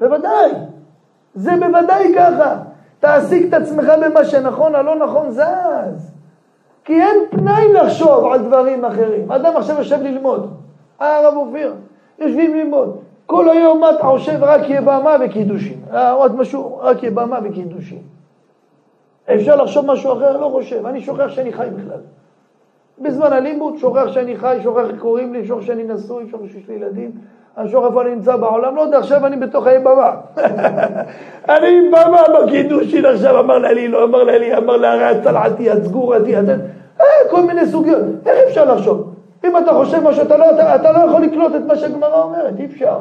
[0.00, 0.50] בוודאי.
[1.34, 2.56] זה בוודאי ככה.
[3.00, 6.12] תעסיק את עצמך במה שנכון, הלא נכון זז.
[6.84, 9.32] כי אין פנאי לחשוב על דברים אחרים.
[9.32, 10.54] אדם עכשיו יושב ללמוד.
[11.00, 11.74] אה, הרב אופיר,
[12.18, 12.96] יושבים ללמוד.
[13.26, 14.38] כל היום אתה חושב?
[14.40, 15.80] רק יבמה וקידושים.
[15.92, 18.17] אה, עוד משהו, רק יבמה וקידושים.
[19.34, 20.36] אפשר לחשוב משהו אחר?
[20.36, 20.86] לא חושב.
[20.86, 22.00] אני שוכח שאני חי בכלל.
[22.98, 26.74] בזמן הלימוד שוכח שאני חי, שוכח איך קוראים לי, שוכח שאני נשוי, שוכח שיש לי
[26.74, 27.10] ילדים.
[27.56, 30.10] אני שוכח איפה אני נמצא בעולם, לא יודע, עכשיו אני בתוך היבמה.
[31.54, 36.44] אני עם במה בקידושין עכשיו, אמר לאלי, לא אמר לאלי, אמר להרי הצלעתי, הצגורתי, אה,
[37.30, 38.00] כל מיני סוגיות.
[38.26, 39.14] איך אפשר לחשוב?
[39.44, 42.54] אם אתה חושב משהו, אתה לא, אתה, אתה לא יכול לקלוט את מה שהגמרא אומרת,
[42.58, 42.98] אי אפשר.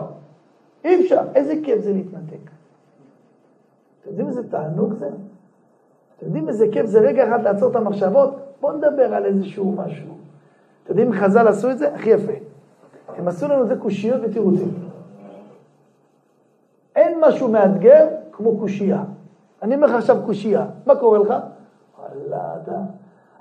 [0.85, 1.21] אי אפשר.
[1.35, 2.49] איזה כיף זה להתנתק.
[4.01, 5.07] אתם יודעים איזה תענוג זה?
[6.17, 8.35] אתם יודעים איזה כיף זה רגע אחד לעצור את המחשבות?
[8.61, 10.07] בואו נדבר על איזשהו משהו.
[10.83, 11.93] אתם יודעים חז"ל עשו את זה?
[11.95, 12.31] הכי יפה.
[13.17, 14.71] הם עשו לנו את זה קושיות ותירוצים.
[16.95, 19.03] אין משהו מאתגר כמו קושייה.
[19.63, 21.27] אני אומר לך עכשיו קושייה, מה קורה לך?
[21.27, 22.71] וואלה, אתה...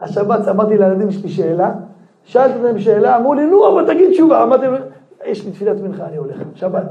[0.00, 1.74] השבת אמרתי לילדים שלי שאלה,
[2.24, 4.42] שאלתי אותם שאלה, אמרו לי, נו, אבל תגיד תשובה.
[4.42, 4.66] אמרתי
[5.24, 6.84] יש לי תפילת מנחה, אני הולך, שבת.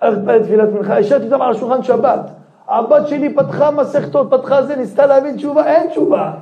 [0.00, 2.20] הלכתי לתפילת מנחה, השארתי אותם על השולחן שבת.
[2.68, 6.32] הבת שלי פתחה מסכתות, פתחה זה, ניסתה להבין תשובה, אין תשובה.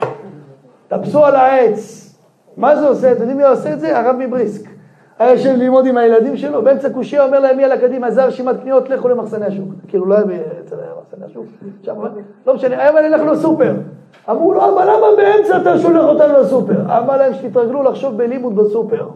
[0.88, 2.14] טפסו על העץ.
[2.56, 3.12] מה זה עושה?
[3.12, 3.98] אתם יודעים מי עושה את זה?
[3.98, 4.68] הרב מבריסק.
[5.18, 8.90] היה יושב ללמוד עם הילדים שלו, באמצע קושייה אומר להם, יאללה, קדימה, זה רשימת קניות,
[8.90, 9.68] לכו למחסני השוק.
[9.88, 10.24] כאילו, לא היה
[10.64, 11.46] אצל מחסני השוק,
[12.46, 13.74] לא משנה, היום אני אלך לסופר.
[14.30, 16.80] אמרו לו, אבל למה באמצע אתה שולח אותנו לסופר?
[16.98, 19.08] אמר להם שתתרגלו לחשוב בלימוד בסופר.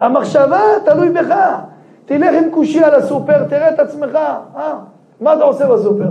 [0.00, 1.34] המחשבה תלוי בך.
[2.04, 4.14] תלך עם קושייה לסופר, תראה את עצמך,
[4.56, 4.74] אה?
[5.20, 6.10] מה אתה עושה בסופר?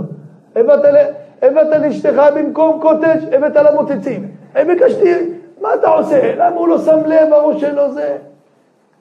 [1.42, 4.28] הבאת לאשתך במקום קוטג', הבאת לה מוצצים.
[4.66, 6.34] ביקשתי, מה אתה עושה?
[6.36, 8.16] למה הוא לא שם לב, הראש שלו זה?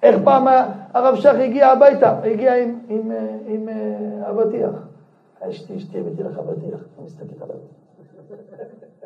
[0.04, 0.48] איך פעם
[0.94, 3.12] הרב שך הגיע הביתה, הגיע עם, עם, עם,
[3.48, 4.70] עם אה, אבטיח.
[5.50, 7.56] אשתי, אשתי הבאתי לך אבטיח, אני מסתכל עליו.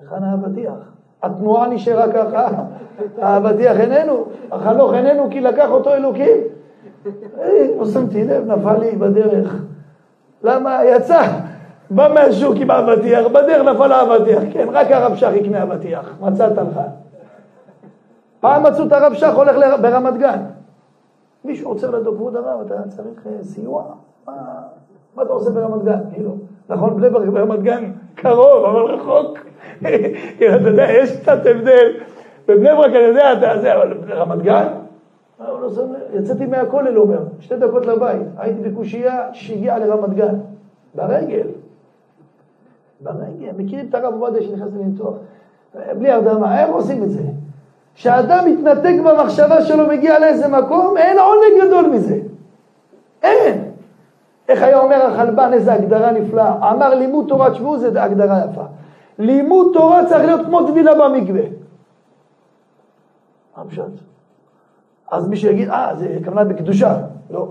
[0.02, 0.74] היכן האבטיח?
[1.24, 2.48] התנועה נשארה ככה,
[3.22, 6.38] האבטיח איננו, החנוך איננו כי לקח אותו אלוקים.
[7.78, 9.56] לא שמתי לב, נפל לי בדרך.
[10.44, 10.86] למה?
[10.86, 11.22] יצא,
[11.90, 14.44] בא מהשוק עם האבטיח, בדרך נפל האבטיח.
[14.54, 16.80] כן, רק הרב שך יקנה אבטיח, מצאת לך.
[18.40, 20.40] פעם מצאו את הרב שך הולך ברמת גן.
[21.46, 23.84] מישהו עוצר לידו, כבוד הרב, אתה צריך אה, סיוע?
[24.28, 24.34] מה,
[25.16, 26.00] מה אתה עושה ברמת גן?
[26.14, 26.36] כאילו,
[26.70, 29.38] נכון, בני ברק ברמת גן קרוב, אבל רחוק.
[30.38, 31.92] כאילו, אתה יודע, יש קצת הבדל.
[32.48, 34.68] בבני ברק אני יודע, אתה זה, אבל ברמת גן?
[35.40, 35.70] לא
[36.14, 38.22] יצאתי מהכולל, הוא אומר, שתי דקות לבית.
[38.38, 40.36] הייתי בקושייה שהגיעה לרמת גן.
[40.96, 41.48] ברגל.
[43.02, 43.52] ברגל.
[43.58, 45.14] מכירים את הרב עובדיה שנכנס לניתוח?
[45.98, 47.22] בלי הרדמה, איך עושים את זה?
[47.96, 52.20] כשאדם מתנתק במחשבה שלו, מגיע לאיזה מקום, אין עונג גדול מזה.
[53.24, 53.72] אין.
[54.48, 56.72] איך היה אומר החלבן, איזה הגדרה נפלאה.
[56.72, 58.64] אמר לימוד תורת שבוע זה הגדרה יפה.
[59.20, 61.42] לימוד תורה צריך להיות כמו טבילה במקווה.
[65.12, 66.98] אז מי שיגיד, אה, זה כוונה בקדושה.
[67.32, 67.48] לא.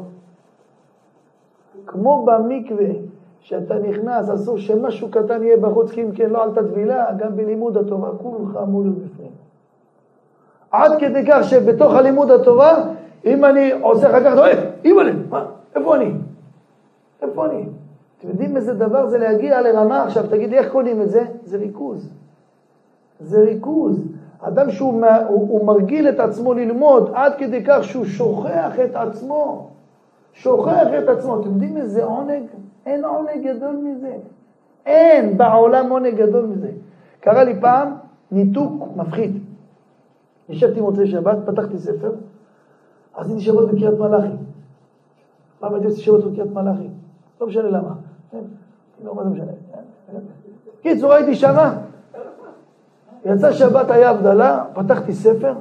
[1.87, 2.87] כמו במקווה,
[3.41, 7.77] שאתה נכנס, אסור שמשהו קטן יהיה בחוץ, כי אם כן לא עלתה טבילה, גם בלימוד
[7.77, 9.31] התורה, כולך אמור להיות בפנים.
[10.71, 12.85] עד כדי כך שבתוך הלימוד התורה,
[13.25, 16.13] אם אני עושה אחר כך, אתה אומר, אימא'לה, מה, איפה אני?
[17.23, 17.67] איפה אני?
[18.19, 21.25] אתם יודעים איזה דבר זה להגיע לרמה, עכשיו תגיד לי איך קונים את זה?
[21.45, 22.11] זה ריכוז.
[23.21, 24.03] זה ריכוז.
[24.41, 29.71] אדם שהוא הוא, הוא מרגיל את עצמו ללמוד עד כדי כך שהוא שוכח את עצמו.
[30.33, 31.41] שוכח את עצמו.
[31.41, 32.43] אתם יודעים איזה עונג?
[32.87, 34.17] אין עונג גדול מזה.
[34.87, 36.71] אין בעולם עונג גדול מזה.
[37.21, 37.95] קרה לי פעם
[38.31, 39.39] ניתוק מפחיד.
[40.49, 42.13] נשבתי מוצאי שבת, פתחתי ספר,
[43.15, 44.37] עשיתי שבת בקריית מלאכי.
[45.61, 46.89] פעם הייתי עושה שבת בקריית מלאכי.
[47.41, 47.95] לא משנה למה.
[48.31, 48.43] כן?
[49.05, 49.53] לא, מה זה משנה?
[50.83, 51.79] קיצור, הייתי שמה,
[53.27, 55.55] יצא שבת היה הבדלה, פתחתי ספר,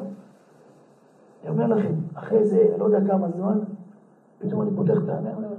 [1.43, 3.60] אני אומר לכם, אחרי זה, לא יודע כמה זמן,
[4.39, 5.56] פתאום אני פותח את העיניים, אני אומר?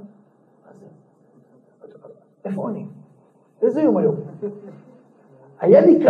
[2.45, 2.87] איפה אני?
[3.62, 4.14] איזה יום היום?
[5.61, 6.07] היה לי,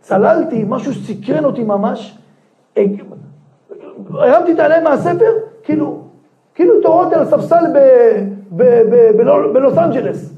[0.00, 2.18] צללתי, משהו סקרן אותי ממש,
[4.10, 6.02] הרמתי את העיניים מהספר, כאילו,
[6.54, 7.64] כאילו התעוררתי על הספסל
[9.52, 10.32] בלוס אנג'לס.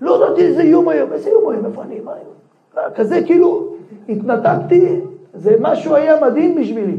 [0.00, 2.92] לא ידעתי איזה יום היום, איזה יום היום, איפה אני, מה היום?
[2.94, 3.67] כזה כאילו,
[4.08, 5.00] התנתקתי,
[5.34, 6.96] זה משהו היה מדהים בשבילי.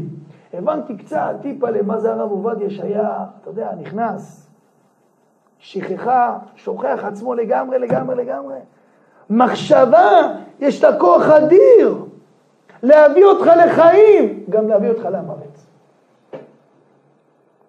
[0.54, 4.46] הבנתי קצת, טיפה למה זה הרב עובדיה שהיה, אתה יודע, נכנס,
[5.58, 8.56] שכחה, שוכח עצמו לגמרי, לגמרי, לגמרי.
[9.30, 12.04] מחשבה, יש לה כוח אדיר
[12.82, 15.60] להביא אותך לחיים, גם להביא אותך למוות.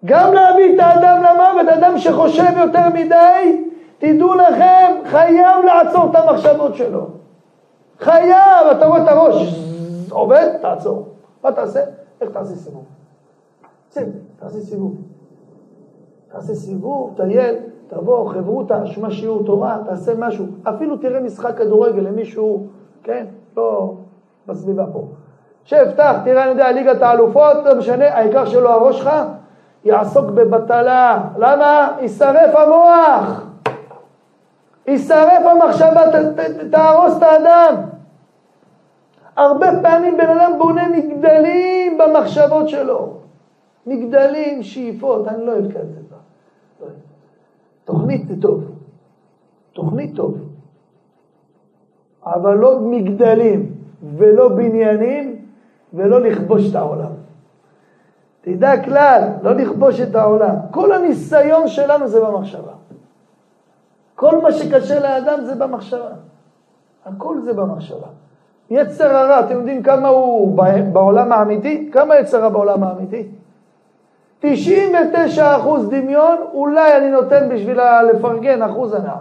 [0.04, 3.64] גם להביא את האדם למוות, אדם שחושב יותר מדי,
[3.98, 7.21] תדעו לכם, חייב לעצור את המחשבות שלו.
[8.02, 9.64] חייב, אתה רואה את הראש,
[10.10, 11.08] עובד, תעצור.
[11.44, 11.80] מה תעשה?
[12.20, 12.84] איך תעשה סיבוב?
[14.40, 14.96] תעשה סיבוב.
[16.32, 17.54] תעשה סיבוב, טייל,
[17.88, 20.46] תבוא, חברותא, שמע שיעור תורה, תעשה משהו.
[20.64, 22.66] אפילו תראה משחק כדורגל למישהו,
[23.02, 23.26] כן?
[23.56, 23.94] לא
[24.46, 25.06] בסביבה פה.
[25.64, 29.10] שב, פתח, תראה, אני יודע, ליגת האלופות, לא משנה, העיקר שלא הראש שלך
[29.84, 31.22] יעסוק בבטלה.
[31.38, 31.96] למה?
[32.00, 33.46] יישרף המוח.
[34.86, 36.02] יישרף המחשבה,
[36.70, 37.91] תהרוס את האדם.
[39.36, 43.16] הרבה פעמים בן אדם בונה מגדלים במחשבות שלו.
[43.86, 46.88] מגדלים, שאיפות, אני לא אוהב כזה דבר.
[47.84, 48.64] תוכנית זה טוב.
[49.72, 50.38] תוכנית טוב.
[52.26, 53.74] אבל לא מגדלים
[54.16, 55.46] ולא בניינים
[55.92, 57.12] ולא לכבוש את העולם.
[58.40, 60.54] תדע כלל, לא לכבוש את העולם.
[60.70, 62.72] כל הניסיון שלנו זה במחשבה.
[64.14, 66.10] כל מה שקשה לאדם זה במחשבה.
[67.04, 68.08] הכל זה במחשבה.
[68.72, 70.58] יצר הרע, אתם יודעים כמה הוא
[70.92, 71.90] בעולם האמיתי?
[71.92, 73.28] כמה יצר הרע בעולם האמיתי?
[74.40, 77.80] 99 אחוז דמיון, אולי אני נותן בשביל
[78.12, 79.16] לפרגן אחוז הנאה.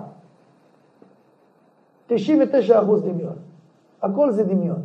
[2.07, 3.35] 99 אחוז דמיון.
[4.01, 4.81] הכל זה דמיון.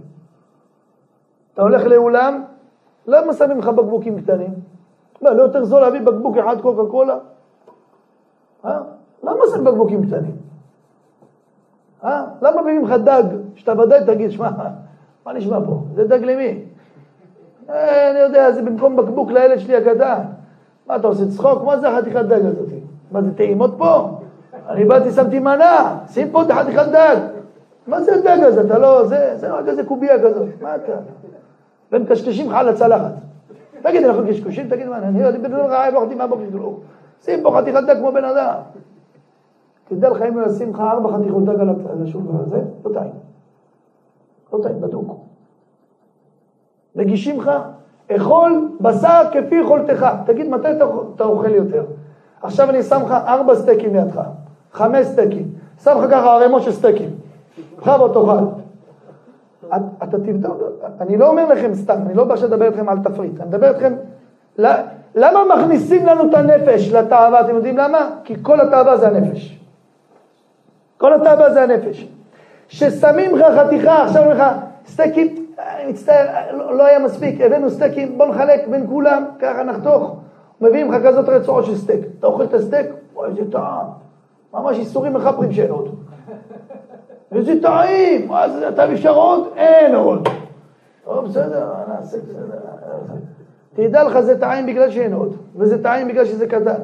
[1.54, 2.44] אתה הולך לאולם,
[3.06, 4.54] למה שמים לך בקבוקים קטנים?
[5.22, 7.18] מה, לא יותר זול להביא בקבוק אחד קוקה קולה?
[8.64, 8.78] אה?
[9.22, 10.36] למה שמים בקבוקים קטנים?
[12.04, 12.24] אה?
[12.42, 13.24] למה מביאים לך דג,
[13.56, 14.50] שאתה ודאי תגיד, שמע,
[15.26, 15.82] מה נשמע פה?
[15.94, 16.64] זה דג למי?
[17.70, 20.22] אה, אני יודע, זה במקום בקבוק לילד שלי הקטן.
[20.86, 21.64] מה, אתה עושה צחוק?
[21.64, 22.68] מה זה החתיכת דג הזאת?
[23.12, 24.18] מה זה טעימות פה?
[24.68, 27.16] אני באתי, שמתי מנה, שים פה את החתיכת דג.
[27.86, 28.60] מה זה הדג הזה?
[28.60, 30.92] אתה לא, זה, זה רק איזה קובייה כזאת, מה אתה?
[31.92, 33.12] ומקשקשים לך על הצלחת.
[33.82, 34.68] תגיד, אנחנו קשקושים?
[34.68, 36.80] תגיד, מה, אני בן אדם רעב, לא אכלתי מהבוקר כלום.
[37.22, 38.54] שים פה חתיכת דג כמו בן אדם.
[39.88, 41.68] תדע לך, אם ישים לך ארבע חתיכות דג על
[42.04, 43.25] השולחן הזה, לא טעים.
[44.52, 45.16] לא טעים, בדוק.
[46.96, 47.50] מגישים לך,
[48.16, 50.06] אכול בשר כפי יכולתך.
[50.26, 50.68] תגיד, מתי
[51.14, 51.84] אתה אוכל יותר?
[52.42, 54.20] עכשיו אני שם לך ארבע סטייקים לידך,
[54.72, 55.50] חמש סטייקים.
[55.82, 57.10] שם לך ככה ערימות של סטייקים.
[57.78, 58.44] בכבוד תאכל.
[60.02, 60.56] אתה תבדוק,
[61.00, 63.94] אני לא אומר לכם סתם, אני לא בא שתדבר איתכם על תפריט, אני מדבר איתכם,
[65.14, 68.10] למה מכניסים לנו את הנפש לתאווה, אתם יודעים למה?
[68.24, 69.60] כי כל התאווה זה הנפש.
[70.98, 72.08] כל התאווה זה הנפש.
[72.68, 74.46] ששמים לך חתיכה, עכשיו אומרים לך,
[74.86, 80.16] סטייקים, אני מצטער, לא, לא היה מספיק, הבאנו סטייקים, בוא נחלק בין כולם, ככה נחתוך.
[80.60, 82.00] מביאים לך כזאת רצועות של סטייק.
[82.18, 83.86] אתה אוכל את הסטייק, וואי, איזה טעם.
[84.54, 85.94] ממש איסורים מחפרים שאין עוד.
[87.32, 89.48] איזה טעים, זה, אתה אפשר עוד?
[89.56, 90.28] אין עוד.
[91.04, 92.58] טוב, בסדר, נעשה בסדר.
[93.74, 96.80] תדע לך, זה טעים בגלל שאין עוד, וזה טעים בגלל שזה קטן.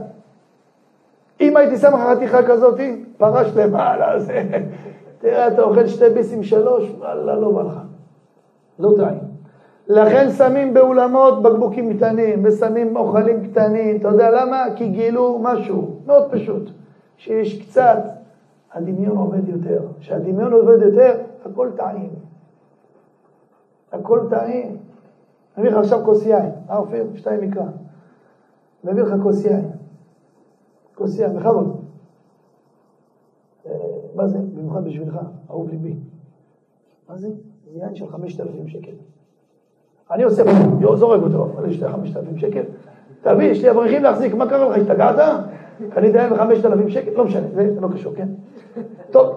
[1.40, 2.80] אם הייתי שם לך חתיכה כזאת,
[3.18, 4.42] פרש למעלה, זה...
[5.22, 7.80] תראה, אתה אוכל שתי ביסים שלוש, וואלה, לא בא לך.
[8.78, 9.22] לא טעים.
[9.88, 13.96] לכן שמים באולמות בקבוקים קטנים, ושמים אוכלים קטנים.
[13.96, 14.64] אתה יודע למה?
[14.76, 16.70] כי גילו משהו מאוד פשוט,
[17.16, 17.98] שיש קצת
[18.72, 19.82] הדמיון עובד יותר.
[20.00, 22.10] כשהדמיון עובד יותר, הכל טעים.
[23.92, 24.76] הכל טעים.
[25.56, 26.50] אני לך עכשיו כוס יין.
[26.70, 27.06] אה, אופיר?
[27.14, 27.62] שתיים מקרא.
[28.84, 29.70] אני מביא לך כוס יין.
[30.94, 31.84] כוס יין, בכבוד.
[33.66, 33.72] אה,
[34.14, 34.38] מה זה?
[34.72, 35.18] במיוחד בשבילך,
[35.50, 35.94] אהוב ליבי.
[37.08, 37.28] מה זה?
[37.72, 38.92] זה יין של חמשת אלפים שקל.
[40.10, 40.42] אני עושה,
[40.94, 42.62] זורק אותו, אבל יש לי חמשת אלפים שקל.
[43.22, 44.76] תביא, יש לי אברכים להחזיק, מה קרה לך?
[44.76, 45.44] השתגעת?
[45.90, 47.10] קנית בחמשת אלפים שקל?
[47.16, 48.28] לא משנה, זה לא קשור, כן?
[49.10, 49.34] טוב,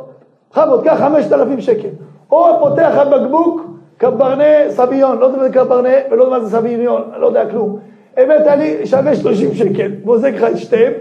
[0.52, 1.90] בכבוד, קח חמשת אלפים שקל.
[2.32, 3.62] או פותח הבקבוק
[3.98, 7.80] קברנה סביון, לא יודע מה זה קברנה ולא יודע מה זה סביון, לא יודע כלום.
[8.18, 10.94] הבאת לי שווה שלושים שקל, מוזג לך את שתיהם,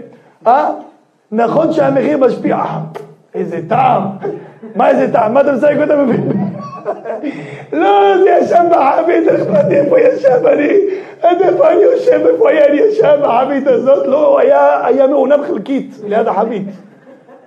[0.47, 0.71] אה?
[1.31, 2.57] נכון שהמחיר משפיע,
[3.35, 4.01] איזה טעם,
[4.75, 6.29] מה איזה טעם, מה אתה מסייג אותה מבין?
[7.73, 10.69] לא, זה ישב בחבית, איך באתי איפה ישב אני,
[11.23, 14.39] איפה אני יושב, איפה היה אני ישב בחבית הזאת, לא,
[14.83, 16.67] היה מעונב חלקית ליד החבית.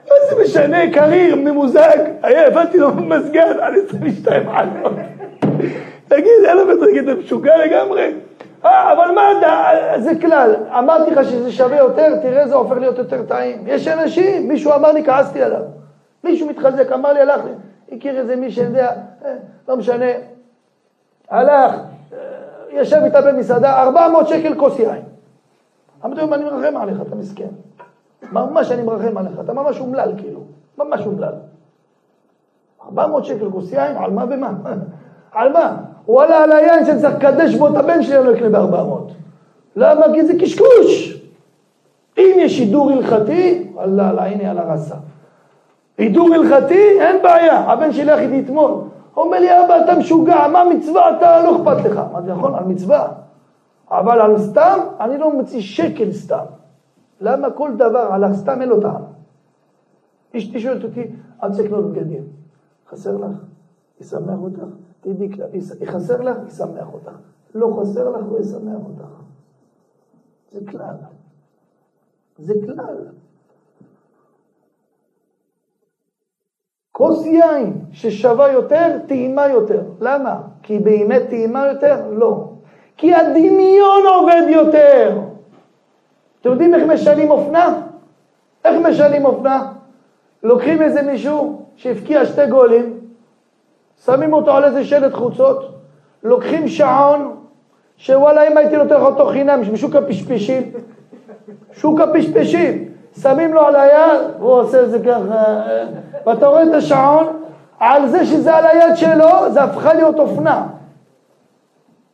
[0.08, 4.92] מה זה משנה, קריר, ממוזג, היה, הבנתי לו מזגן על 22 חנות.
[6.08, 8.12] תגיד, אלא תגיד, אתה משוגע לגמרי?
[8.64, 12.98] אה, אבל מה אתה, זה כלל, אמרתי לך שזה שווה יותר, תראה זה הופך להיות
[12.98, 13.58] יותר טעים.
[13.66, 15.60] יש אנשים, מישהו אמר לי, כעסתי עליו.
[16.24, 17.40] מישהו מתחזק, אמר לי, הלך
[17.92, 18.92] הכיר איזה מי שיודע,
[19.24, 19.36] אה,
[19.68, 20.04] לא משנה,
[21.28, 21.74] הלך,
[22.12, 22.18] אה,
[22.70, 25.02] ישב איתה במסעדה, 400 שקל כוס יין.
[26.04, 27.48] אמרתי לו, אני מרחם עליך, אתה מסכן.
[28.32, 30.40] ממש אני מרחם עליך, אתה ממש אומלל כאילו,
[30.78, 31.32] ממש אומלל.
[32.84, 34.52] 400 שקל כוס יין, על מה ומה?
[35.32, 35.76] על מה?
[36.08, 39.12] וואלה, על היין שאני צריך לקדש בו את הבן שלי, אני לא אקנה ב-400.
[39.76, 40.06] למה?
[40.14, 41.18] כי זה קשקוש.
[42.18, 44.94] אם יש שידור הלכתי, וואלה, הנה על הרסה.
[45.98, 47.60] הידור הלכתי, אין בעיה.
[47.60, 48.70] הבן שלי הלך איתי אתמול.
[48.70, 51.98] הוא אומר לי, אבא, אתה משוגע, מה מצווה אתה, לא אכפת לך.
[52.10, 53.12] אמרתי, נכון, על מצווה.
[53.90, 56.44] אבל על סתם, אני לא מוציא שקל סתם.
[57.20, 59.02] למה כל דבר על הסתם אין לו טעם?
[60.36, 61.06] אשתי שואלת אותי,
[61.42, 62.22] אל תצא לקנות בגדים.
[62.88, 63.36] חסר לך?
[64.00, 64.62] ישמח אותך?
[65.00, 65.28] תדעי,
[65.86, 66.36] חסר לך?
[66.48, 67.12] ישמח אותך.
[67.54, 68.24] לא חסר לך?
[68.32, 69.08] לא ישמח אותך.
[70.50, 70.94] זה כלל.
[72.38, 72.96] זה כלל.
[76.98, 79.80] כוס יין ששווה יותר, טעימה יותר.
[80.00, 80.36] למה?
[80.62, 81.96] כי באמת טעימה יותר?
[82.10, 82.48] לא.
[82.96, 85.18] כי הדמיון עובד יותר.
[86.40, 87.80] אתם יודעים איך משנים אופנה?
[88.64, 89.72] איך משנים אופנה?
[90.42, 93.00] לוקחים איזה מישהו שהבקיע שתי גולים,
[94.04, 95.74] שמים אותו על איזה שלט חוצות,
[96.22, 97.36] לוקחים שעון,
[97.96, 100.62] שוואלה אם הייתי נותן לך אותו חינם בשוק הפשפשים,
[101.72, 105.62] שוק הפשפשים, שמים לו על היד, והוא עושה את זה ככה,
[106.26, 107.26] ואתה רואה את השעון,
[107.78, 110.66] על זה שזה על היד שלו, זה הפכה להיות אופנה.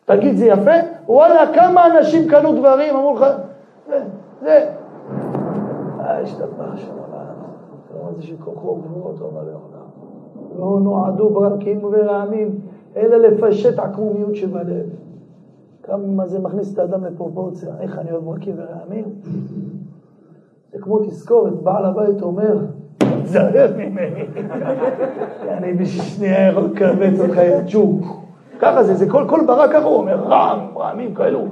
[0.05, 0.71] תגיד, זה יפה?
[1.07, 3.27] וואלה, כמה אנשים קנו דברים, אמרו לך,
[3.89, 4.03] זה,
[4.43, 4.71] זה.
[6.01, 7.05] אה, השתבח שם.
[10.59, 12.59] לא נועדו ברקים ורעמים,
[12.97, 14.87] אלא לפשט עקמומיות שבלב.
[15.83, 19.05] כמה זה מכניס את האדם לפרופורציה, איך אני אוהב ברקים ורעמים?
[20.75, 22.59] זה כמו תזכורת, בעל הבית אומר,
[23.23, 24.27] תזהר ממני.
[25.59, 28.05] אני בשנייה יכול לקבץ אותך ג'וק.
[28.59, 31.47] ככה זה, זה כל, ברק ככה הוא אומר, רעם, רעמים כאלו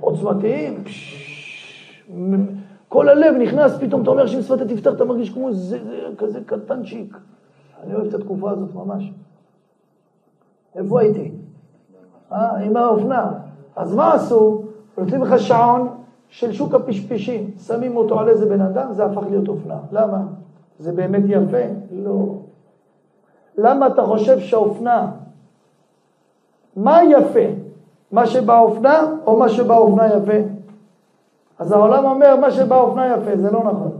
[0.00, 0.84] עוצמתיים.
[2.88, 6.40] כל הלב נכנס, פתאום אתה אומר שאם שפת תפתח, אתה מרגיש כמו זה, זה, כזה
[6.46, 7.16] קטנצ'יק.
[7.84, 9.12] אני אוהב את התקופה הזאת ממש.
[10.76, 11.32] איפה הייתי?
[12.32, 13.32] אה, עם האופנה.
[13.76, 14.62] אז מה עשו?
[14.98, 15.88] נותנים לך שעון
[16.28, 19.78] של שוק הפשפשים, שמים אותו על איזה בן אדם, זה הפך להיות אופנה.
[19.92, 20.18] למה?
[20.78, 21.64] זה באמת יפה?
[21.92, 22.34] לא.
[23.58, 25.10] למה אתה חושב שהאופנה,
[26.76, 27.46] מה יפה?
[28.12, 30.38] מה שבאופנה או מה שבאופנה יפה?
[31.58, 33.98] אז העולם אומר, מה שבאופנה יפה, זה לא נכון.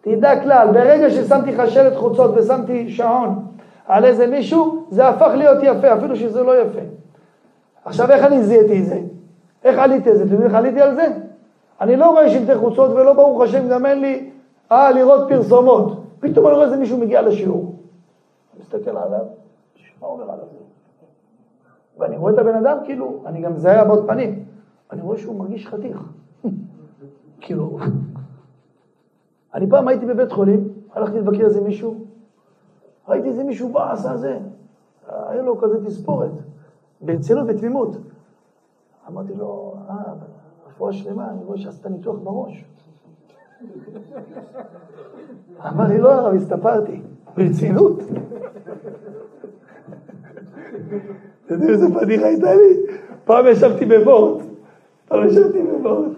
[0.00, 3.44] תדע כלל, ברגע ששמתי לך שלט חוצות ושמתי שעון
[3.86, 6.80] על איזה מישהו, זה הפך להיות יפה, אפילו שזה לא יפה.
[7.84, 9.00] עכשיו, איך אני זיהיתי את זה?
[9.64, 10.22] איך עליתי את זה?
[10.22, 11.06] אתם יודעים איך עליתי על זה?
[11.80, 14.30] אני לא רואה שלטי חוצות ולא ברוך השם גם אין לי,
[14.72, 16.04] אה, לראות פרסומות.
[16.20, 17.74] פתאום אני רואה איזה מישהו מגיע לשיעור.
[18.52, 19.24] אני מסתכל עליו,
[20.00, 20.44] מה אומר עליו?
[21.98, 24.44] ואני רואה את הבן אדם כאילו, אני גם מזהה הבעות פנים,
[24.92, 26.02] אני רואה שהוא מרגיש חתיך.
[27.40, 27.78] כאילו,
[29.54, 31.94] אני פעם הייתי בבית חולים, הלכתי לבקר איזה מישהו,
[33.08, 34.38] ראיתי איזה מישהו בא, עשה זה,
[35.08, 36.30] היה לו כזה תספורת,
[37.00, 37.96] ברצינות ותמימות.
[39.08, 39.94] אמרתי לו, אה,
[40.68, 42.64] רפואה שלמה, אני רואה שעשית ניתוח בראש.
[45.68, 47.00] אמר לי, לא הרב, הסתפרתי.
[47.36, 48.02] ברצינות?
[51.46, 52.76] אתה יודע איזה פדיחה הייתה לי?
[53.24, 54.44] פעם ישבתי בוורט,
[55.08, 56.12] פעם ישבתי בוורט.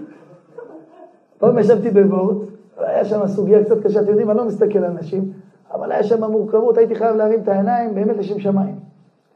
[1.38, 2.36] פעם ישבתי בוורט,
[2.78, 5.32] והיה שם סוגיה קצת קשה, אתם יודעים, אני לא מסתכל על אנשים,
[5.72, 8.85] אבל היה שם מורכבות, הייתי חייב להרים את העיניים באמת לשם שמיים.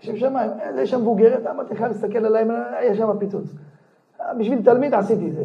[0.03, 3.55] לשם שמיים, זה שם מבוגרת, אמרתי חייב להסתכל עליהם, היה שם פיצוץ.
[4.39, 5.45] בשביל תלמיד עשיתי את זה.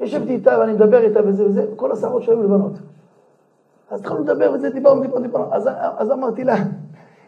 [0.00, 2.72] ישבתי איתה ואני מדבר איתה וזה וזה, כל השערות שהיו לבנות.
[3.90, 5.54] אז התחלנו לדבר וזה, דיברנו, דיברנו, דיברנו.
[5.54, 6.56] אז, אז אמרתי לה,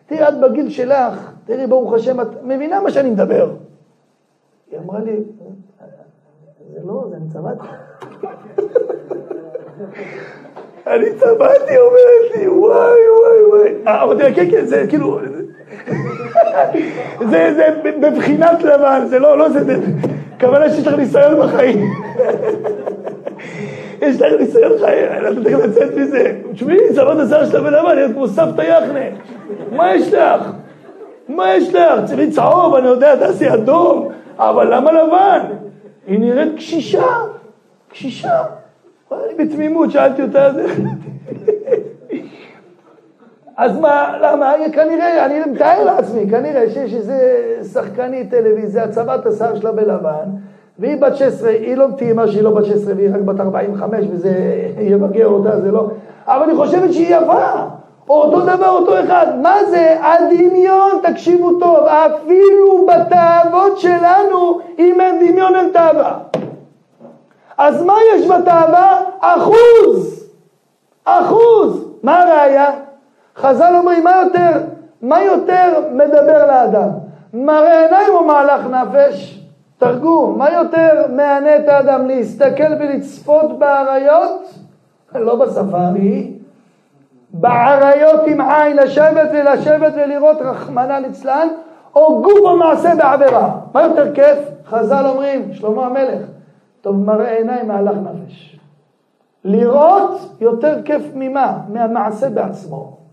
[0.06, 3.50] תראי, את בגיל שלך, תראי, ברוך השם, את מבינה מה שאני מדבר.
[4.70, 5.22] היא אמרה לי,
[6.72, 7.66] זה לא, זה אני צבעתי.
[10.86, 13.86] אני צבעתי, אומרת לי, וואי, וואי, וואי.
[13.86, 15.18] אה, אמרתי לה, כן, כן, זה כאילו...
[17.30, 17.64] זה, זה
[18.00, 19.76] בבחינת לבן, זה לא, לא, זה...
[20.40, 21.90] כוונה שיש לך ניסיון בחיים.
[24.02, 26.32] יש לך ניסיון חיים, אתה צריך לצאת מזה.
[26.52, 29.04] תשמעי, צבעת השיער של הבן אדם, כמו סבתא יחנה.
[29.72, 30.42] מה יש לך?
[31.28, 32.04] מה יש לך?
[32.04, 35.40] צריכי צהוב, אני יודע, תעשי אדום, אבל למה לבן?
[36.06, 37.06] היא נראית קשישה,
[37.88, 38.42] קשישה.
[39.12, 40.50] אני בתמימות שאלתי אותה,
[43.56, 44.54] אז מה, למה?
[44.72, 47.18] כנראה, אני מתאר לעצמי, כנראה שיש איזה
[47.72, 50.28] שחקנית טלוויזיה, צבעת השיער שלה בלבן,
[50.78, 54.30] והיא בת 16, היא לא טעימה שהיא לא בת 16 והיא רק בת 45 וזה
[54.78, 55.86] יבגר אותה, זה לא...
[56.26, 57.44] אבל אני חושבת שהיא יפה.
[58.08, 59.26] אותו דבר, אותו אחד.
[59.42, 59.96] מה זה?
[60.02, 66.18] הדמיון, תקשיבו טוב, אפילו בתאוות שלנו, אם אין דמיון אין תאווה.
[67.58, 69.00] אז מה יש בתאווה?
[69.20, 70.30] אחוז.
[71.04, 71.84] אחוז.
[72.02, 72.70] מה הראיה?
[73.36, 74.60] חז"ל אומרים, מה יותר,
[75.02, 76.88] מה יותר מדבר לאדם?
[77.34, 79.40] מראה עיניים או מהלך נפש?
[79.78, 84.54] תרגום, מה יותר מענה את האדם להסתכל ולצפות באריות?
[85.14, 86.32] לא בספארי,
[87.32, 91.48] באריות עם עין, לשבת ולשבת ולראות רחמנא ליצלן,
[91.94, 93.50] או גוף או מעשה בעבירה.
[93.74, 94.38] מה יותר כיף?
[94.66, 96.22] חז"ל אומרים, שלמה המלך,
[96.80, 98.58] טוב מראה עיניים מהלך נפש.
[99.44, 101.58] לראות יותר כיף ממה?
[101.68, 103.03] מהמעשה בעצמו.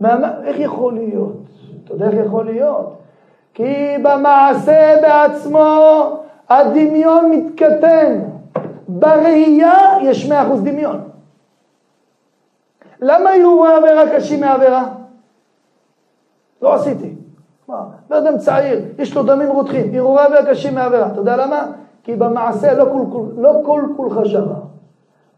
[0.00, 1.36] מה, איך יכול להיות?
[1.84, 2.96] אתה יודע איך יכול להיות?
[3.54, 5.78] כי במעשה בעצמו
[6.48, 8.20] הדמיון מתקטן.
[8.88, 11.00] בראייה יש מאה אחוז דמיון.
[13.00, 14.88] למה הרהורי עבירה קשים מעבירה?
[16.62, 17.14] לא עשיתי.
[18.08, 21.06] בן אדם צעיר, יש לו דמים רותחים, הרהורי עבירה קשים מעבירה.
[21.06, 21.66] אתה יודע למה?
[22.02, 24.54] כי במעשה לא כל, כל, לא כל כולך שמה.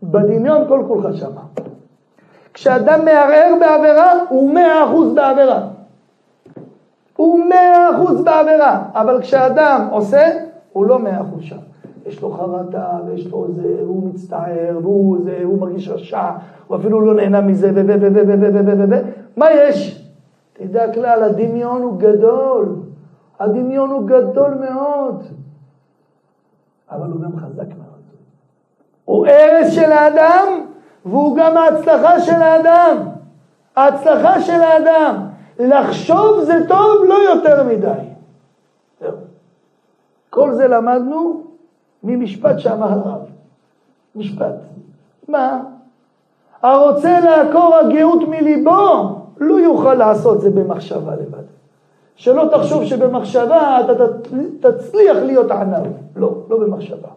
[0.03, 1.41] בדמיון כל כולך שמה.
[2.55, 5.69] כשאדם מערער בעבירה, הוא מאה אחוז בעבירה.
[7.17, 10.31] הוא מאה אחוז בעבירה, אבל כשאדם עושה,
[10.73, 11.57] הוא לא מאה אחוז שם.
[12.07, 16.31] יש לו חרטה, ויש לו זה, והוא מצטער, והוא זה, הוא מרגיש רשע,
[16.67, 17.87] הוא אפילו לא נהנה מזה, ו...
[17.87, 17.93] ו...
[18.01, 18.15] ו...
[18.15, 18.27] ו...
[18.27, 18.43] ו...
[18.55, 18.79] ו...
[18.79, 18.91] ו...
[18.91, 19.03] ו...
[19.37, 20.03] מה יש?
[20.53, 22.77] תדע כלל, הדמיון הוא גדול.
[23.41, 25.23] הדמיון הוא גדול מאוד.
[26.91, 28.03] אבל הוא גם חזק מאוד.
[29.05, 30.47] הוא הרס של האדם,
[31.07, 32.97] והוא גם ההצלחה של האדם.
[33.77, 35.27] ההצלחה של האדם.
[35.59, 38.13] לחשוב זה טוב לא יותר מדי.
[40.31, 41.43] כל זה למדנו
[42.03, 43.21] ממשפט שאמר הרב.
[44.17, 44.55] משפט.
[45.29, 45.61] מה?
[46.63, 51.43] הרוצה לעקור הגאות מליבו, לא יוכל לעשות זה במחשבה לבד.
[52.17, 54.05] שלא תחשוב שבמחשבה אתה
[54.61, 55.87] תצליח להיות ענב.
[56.17, 57.09] לא, לא במחשבה.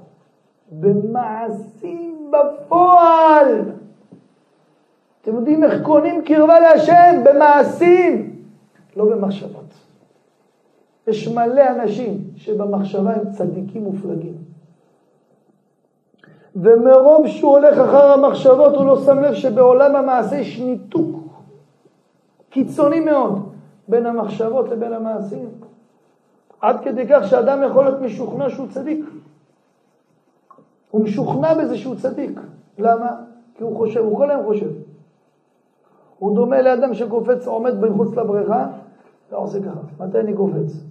[0.71, 3.61] במעשים בפועל.
[5.21, 7.23] אתם יודעים איך קונים קרבה להשם?
[7.23, 8.35] במעשים,
[8.95, 9.65] לא במחשבות.
[11.07, 14.33] יש מלא אנשים שבמחשבה הם צדיקים מופלגים.
[16.55, 21.15] ומרוב שהוא הולך אחר המחשבות הוא לא שם לב שבעולם המעשה יש ניתוק
[22.49, 23.49] קיצוני מאוד
[23.87, 25.49] בין המחשבות לבין המעשים.
[26.61, 29.05] עד כדי כך שאדם יכול להיות משוכנע שהוא צדיק.
[30.91, 32.39] הוא משוכנע בזה שהוא צדיק.
[32.77, 33.21] למה?
[33.55, 34.69] כי הוא חושב, הוא כל היום חושב.
[36.19, 38.67] הוא דומה לאדם שקופץ, עומד מחוץ לבריכה,
[39.31, 40.83] ועושה ככה, מתי אני קופץ?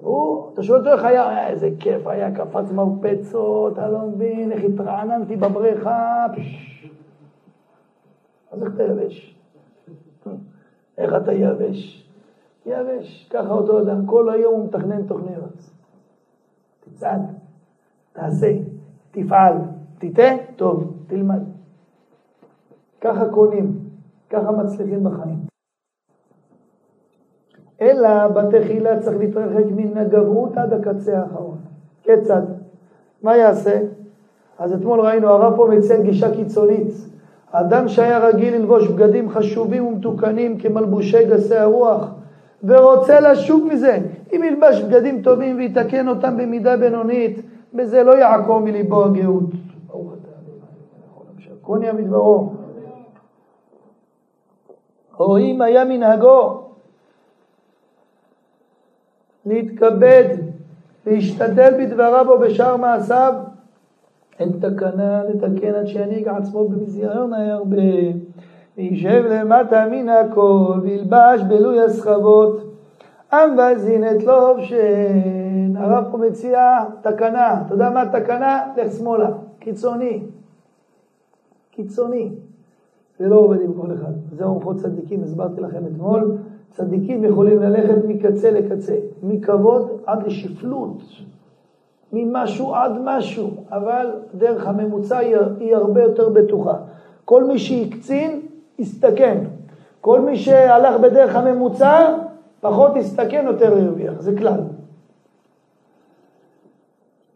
[0.00, 4.64] הוא, אתה שואל אותו איך היה, איזה כיף היה, קפץ מרפצות, אתה לא מבין, איך
[4.64, 6.26] התרעננתי בבריכה.
[8.50, 9.36] אז איך אתה יבש?
[10.98, 12.10] איך אתה יבש?
[12.66, 15.70] יבש, ככה אותו אדם, כל היום הוא מתכנן תוכניות.
[16.80, 17.20] תצעד,
[18.12, 18.52] תעשה,
[19.14, 19.52] תפעל,
[19.98, 21.42] תטעה, טוב, תלמד.
[23.00, 23.72] ככה קונים.
[24.30, 25.38] ככה מצליחים בחיים.
[27.80, 31.58] אלא בתחילה צריך להתרחק מן הגברות עד הקצה האחרון.
[32.02, 32.42] כיצד?
[33.22, 33.80] מה יעשה?
[34.58, 36.92] אז אתמול ראינו, הרב פה מציין גישה קיצונית.
[37.52, 42.14] אדם שהיה רגיל ללבוש בגדים חשובים ומתוקנים כמלבושי גסי הרוח,
[42.64, 43.98] ורוצה לשוב מזה,
[44.32, 47.40] אם ילבש בגדים טובים ויתקן אותם במידה בינונית,
[47.74, 49.50] בזה לא יעקור מליבו הגאות.
[49.86, 50.28] אתה,
[51.60, 52.52] קוני המדברו.
[55.18, 56.60] או אם היה מנהגו.
[59.46, 60.36] להתכבד,
[61.06, 63.34] להשתדל בדבריו או בשאר מעשיו,
[64.38, 67.76] אין תקנה לתקן עד שינהיג עצמו במזיון הרבה,
[68.76, 72.63] וישב למטה מן הכל, וילבש בלוי הסחבות,
[73.32, 75.76] ואזין את לובשן.
[75.76, 78.62] הרב פה מציע תקנה, אתה יודע מה תקנה?
[78.76, 80.22] לך שמאלה, קיצוני.
[81.70, 82.30] קיצוני.
[83.18, 84.12] זה לא עובד עם כל אחד.
[84.36, 86.36] זה אורחות צדיקים, הסברתי לכם אתמול.
[86.70, 91.02] צדיקים יכולים ללכת מקצה לקצה, מכבוד עד לשפלות,
[92.12, 95.18] ממשהו עד משהו, אבל דרך הממוצע
[95.58, 96.74] היא הרבה יותר בטוחה.
[97.24, 98.40] כל מי שהקצין,
[98.78, 99.38] הסתכן.
[100.00, 102.16] כל מי שהלך בדרך הממוצע,
[102.64, 104.12] פחות הסתכן, יותר הרוויח.
[104.18, 104.60] זה כלל.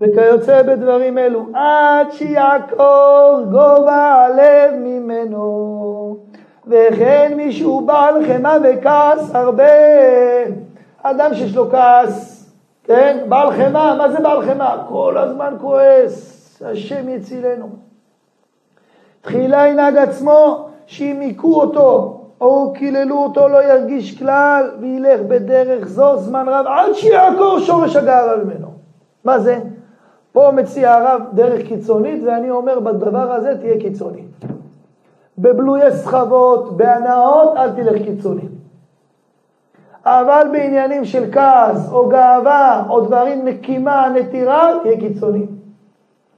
[0.01, 6.17] וכיוצא בדברים אלו, עד שיעקור גובה הלב ממנו,
[6.67, 9.65] וכן מי שהוא בעל חמא וכעס הרבה.
[11.03, 12.51] אדם שיש לו כעס,
[12.85, 13.19] כן?
[13.29, 14.77] בעל חמא, מה זה בעל חמא?
[14.89, 17.69] כל הזמן כועס, השם יצילנו.
[19.21, 20.69] תחילה ינהג עצמו,
[20.99, 27.59] היכו אותו או קיללו אותו לא ירגיש כלל וילך בדרך זו זמן רב עד שיעקור
[27.59, 28.69] שורש הגאווה ממנו.
[29.25, 29.59] מה זה?
[30.33, 34.23] פה מציע הרב דרך קיצונית, ואני אומר בדבר הזה תהיה קיצוני.
[35.39, 38.49] בבלויי סחבות, בהנאות, אל תלך קיצוני.
[40.05, 45.47] אבל בעניינים של כעס או גאווה או דברים נקימה, נטירה, תהיה קיצוני.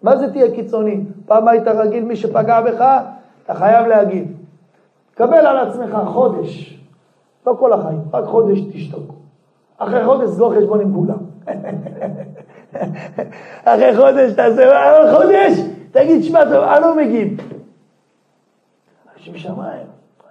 [0.02, 1.00] מה זה תהיה קיצוני?
[1.26, 2.98] פעם היית רגיל מי שפגע בך,
[3.44, 4.39] אתה חייב להגיב.
[5.14, 6.80] קבל על עצמך חודש,
[7.46, 9.14] לא כל החיים, רק חודש תשתוק.
[9.78, 11.18] אחרי חודש סגור חשבון עם כולם.
[13.64, 17.40] אחרי חודש תעשה, אחרי חודש תגיד, שמע טוב, אני לא מגיב.
[19.14, 19.86] אנשים שמיים,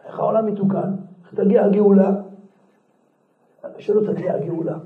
[0.08, 0.92] איך העולם מתוקן,
[1.24, 2.12] איך תגיע הגאולה?
[3.78, 4.78] שלא תגיע הגאולה.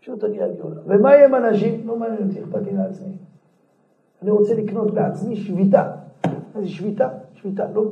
[0.00, 0.80] שלא תגיע הגאולה.
[0.86, 1.86] ומה יהיה עם אנשים?
[1.86, 3.16] לא מעניין אותי, אכפת לי לעצמי.
[4.22, 5.90] אני רוצה לקנות בעצמי שביתה.
[6.56, 7.08] איזה שביתה?
[7.34, 7.64] שביתה.
[7.74, 7.84] לא,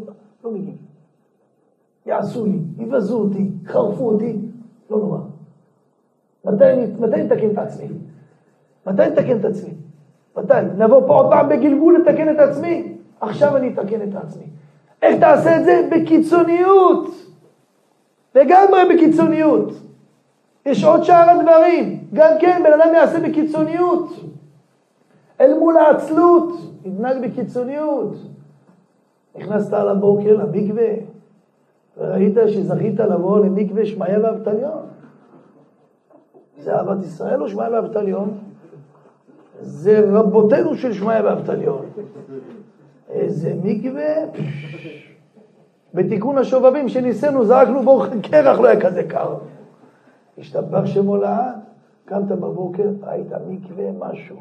[0.45, 0.75] לא מגיב.
[2.07, 4.37] יעשו לי, יבזו אותי, חרפו אותי,
[4.91, 5.19] לא נורא.
[6.45, 6.65] מתי,
[6.99, 7.89] מתי נתקן את עצמי?
[8.87, 9.75] מתי נתקן את עצמי?
[10.37, 10.55] מתי?
[10.79, 12.97] נבוא פה עוד פעם בגלגול לתקן את עצמי?
[13.21, 14.45] עכשיו אני אתקן את עצמי.
[15.03, 15.89] איך תעשה את זה?
[15.93, 17.09] בקיצוניות.
[18.35, 19.73] לגמרי בקיצוניות.
[20.67, 22.05] יש עוד שאר הדברים.
[22.13, 24.09] גם כן, בן אדם יעשה בקיצוניות.
[25.41, 26.53] אל מול העצלות,
[26.85, 28.34] יתנהג בקיצוניות.
[29.37, 30.89] נכנסת על הבוקר למקווה,
[31.97, 34.83] וראית שזכית לבוא למקווה שמעיה ואבטליון.
[36.59, 38.39] זה אהבת ישראל או שמעיה ואבטליון?
[39.61, 41.87] זה רבותינו של שמעיה ואבטליון.
[43.11, 44.15] איזה מקווה,
[45.95, 49.35] בתיקון השובבים שניסינו, זרקנו בו קרח, לא היה כזה קר.
[50.39, 51.55] השתבח שמו לעד,
[52.05, 54.37] קמת בבוקר, ראית מקווה, משהו.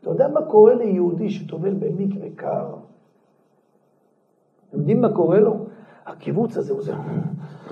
[0.00, 2.66] אתה יודע מה קורה ליהודי שטובל במקווה קר?
[4.70, 5.56] אתם יודעים מה קורה לו?
[6.06, 6.92] הקיבוץ הזה הוא זה...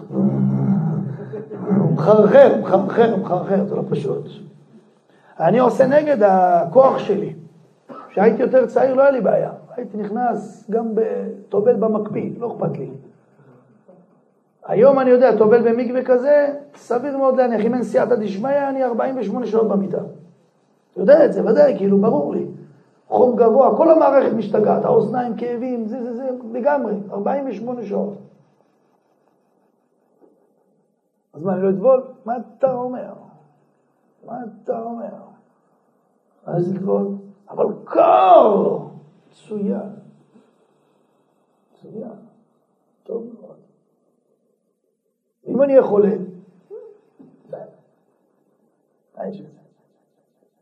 [0.09, 4.28] הוא מחרחר, הוא מחרחר, הוא מחרחר, זה לא פשוט.
[5.40, 7.34] אני עושה נגד הכוח שלי.
[8.09, 9.51] כשהייתי יותר צעיר לא היה לי בעיה.
[9.76, 10.86] הייתי נכנס גם
[11.49, 12.90] טובל במקפיא, לא אכפת לי.
[14.66, 19.47] היום אני יודע, טובל במקווה כזה, סביר מאוד להניח, אם אין סייעתא דשמיא, אני 48
[19.47, 20.01] שעות במיטה.
[20.97, 22.47] יודע את זה, ודאי, כאילו, ברור לי.
[23.09, 28.18] חום גבוה, כל המערכת משתגעת, האוזניים, כאבים, זה, זה, זה, לגמרי, 48 שעות.
[31.32, 32.03] אז מה, אני לא אטבול?
[32.24, 33.14] מה אתה אומר?
[34.24, 35.14] מה אתה אומר?
[36.44, 37.07] אז לטבול?
[37.49, 38.78] אבל קר!
[39.28, 39.90] מצוין.
[41.72, 42.12] מצוין.
[43.03, 43.57] טוב מאוד.
[45.47, 45.76] אם אני
[49.38, 49.59] בזה?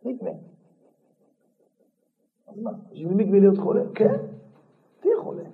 [0.05, 0.32] מקווה.
[2.47, 3.82] אז מה, בשביל מקווה להיות חולה?
[3.95, 4.16] כן,
[5.01, 5.54] תהיה חולה.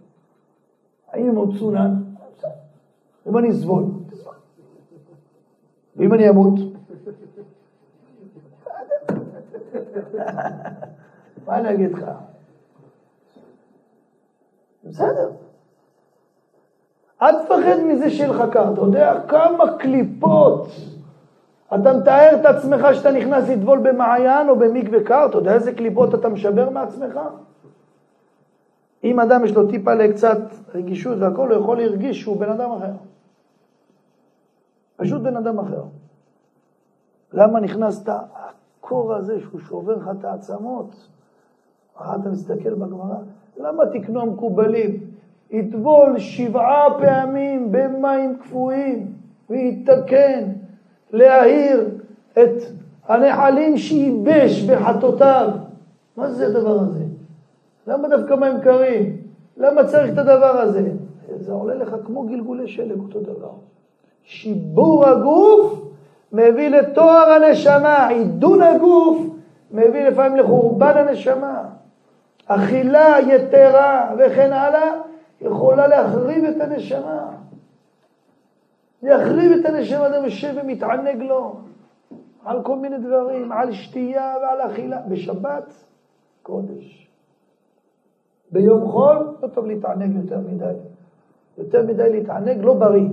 [1.13, 1.95] האם עוד צונן?
[3.29, 3.85] אם אני אסבול,
[5.97, 6.55] ואם אני אמות?
[11.47, 12.05] מה אני אגיד לך?
[14.85, 15.31] בסדר.
[17.23, 18.73] אל תפחד מזה שיהיה לך קר.
[18.73, 20.69] אתה יודע כמה קליפות
[21.75, 26.15] אתה מתאר את עצמך שאתה נכנס לטבול במעיין או במקווה קר, אתה יודע איזה קליפות
[26.15, 27.21] אתה משבר מעצמך?
[29.05, 30.39] אם אדם יש לו טיפה לקצת
[30.75, 32.93] רגישות והכול, הוא יכול להרגיש שהוא בן אדם אחר.
[34.97, 35.83] פשוט בן אדם אחר.
[37.33, 41.09] למה נכנסת הקור הזה שהוא שובר לך את העצמות?
[41.97, 43.17] אחר אתה מסתכל בגמרא,
[43.57, 45.11] למה תקנו המקובלים?
[45.51, 49.13] יטבול שבעה פעמים במים קפואים
[49.51, 50.53] ויתקן
[51.11, 51.89] להאיר
[52.33, 52.63] את
[53.09, 55.51] הנחלים שייבש בחטאותיו.
[56.17, 57.00] מה זה הדבר הזה?
[57.87, 59.17] למה דווקא מים קרים?
[59.57, 60.93] למה צריך את הדבר הזה?
[61.37, 63.53] זה עולה לך כמו גלגולי שלג אותו דבר.
[64.23, 65.83] שיבור הגוף
[66.33, 69.19] מביא לתואר הנשמה, עידון הגוף
[69.71, 71.65] מביא לפעמים לחורבן הנשמה.
[72.47, 74.93] אכילה יתרה וכן הלאה
[75.41, 77.27] יכולה להחריב את הנשמה.
[79.03, 81.57] יחריב את הנשמה, אדם יושב ומתענג לו
[82.45, 85.01] על כל מיני דברים, על שתייה ועל אכילה.
[85.09, 85.73] בשבת,
[86.43, 87.00] קודש.
[88.53, 90.73] ביום חול, לא טוב להתענג יותר מדי.
[91.59, 93.09] יותר מדי להתענג לא בריא.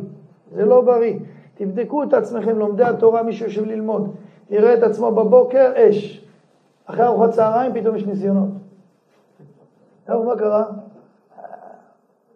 [0.55, 1.19] זה לא בריא.
[1.55, 4.15] תבדקו את עצמכם, לומדי התורה, מי שיושב ללמוד,
[4.49, 6.25] יראה את עצמו בבוקר, אש.
[6.85, 8.49] אחרי ארוחת צהריים פתאום יש ניסיונות.
[10.05, 10.63] טוב, מה קרה?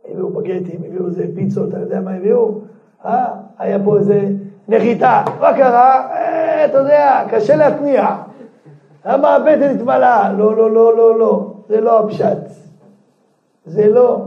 [0.10, 2.60] הביאו בגטים, הביאו איזה פיצות, אתה יודע מה הביאו?
[3.06, 3.34] אה?
[3.58, 4.28] היה פה איזה
[4.68, 5.24] נחיתה.
[5.40, 6.12] מה קרה?
[6.12, 8.16] אה, אתה יודע, קשה להתניע.
[9.06, 10.34] למה הבטן התמלאה?
[10.34, 11.54] לא, לא, לא, לא, לא.
[11.68, 12.71] זה לא הפשט.
[13.72, 14.26] זה לא.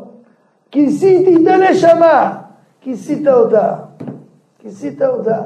[0.70, 2.38] כיסיתי את הנשמה.
[2.80, 3.74] כיסית אותה.
[4.58, 5.42] כיסית אותה.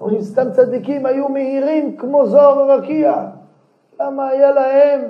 [0.00, 3.14] אומרים, סתם צדיקים היו מהירים כמו זוהר ורקיע.
[4.00, 5.00] למה היה להם?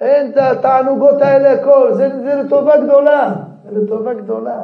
[0.00, 1.94] אין את התענוגות האלה הכל.
[1.94, 3.34] זה, זה לטובה גדולה.
[3.64, 4.60] זה לטובה גדולה.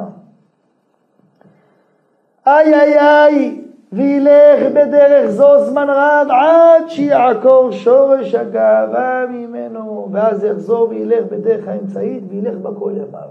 [2.47, 3.61] איי איי איי,
[3.93, 12.23] וילך בדרך זו זמן רב עד שיעקור שורש הגאווה ממנו, ואז יחזור וילך בדרך האמצעית
[12.29, 13.29] וילך בכל ימיו.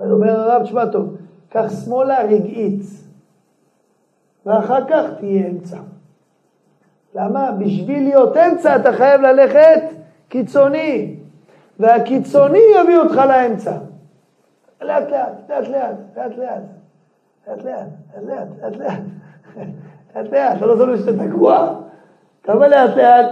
[0.00, 1.16] אז אומר הרב, תשמע טוב,
[1.48, 2.82] קח שמאלה רגעית,
[4.46, 5.78] ואחר כך תהיה אמצע.
[7.14, 7.52] למה?
[7.58, 9.82] בשביל להיות אמצע אתה חייב ללכת
[10.28, 11.16] קיצוני,
[11.78, 13.76] והקיצוני יביא אותך לאמצע.
[14.82, 16.62] לאט לאט, לאט לאט, לאט לאט.
[17.48, 19.00] לאט לאט, לאט לאט, לאט לאט,
[20.16, 21.74] לאט לאט, אתה לא שומע שאתה תקוע?
[22.42, 23.26] כמה לאט לאט?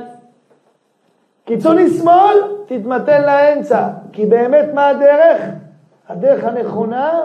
[1.44, 5.42] קיצוני שמאל, תתמתן לאמצע, כי באמת מה הדרך?
[6.08, 7.20] הדרך הנכונה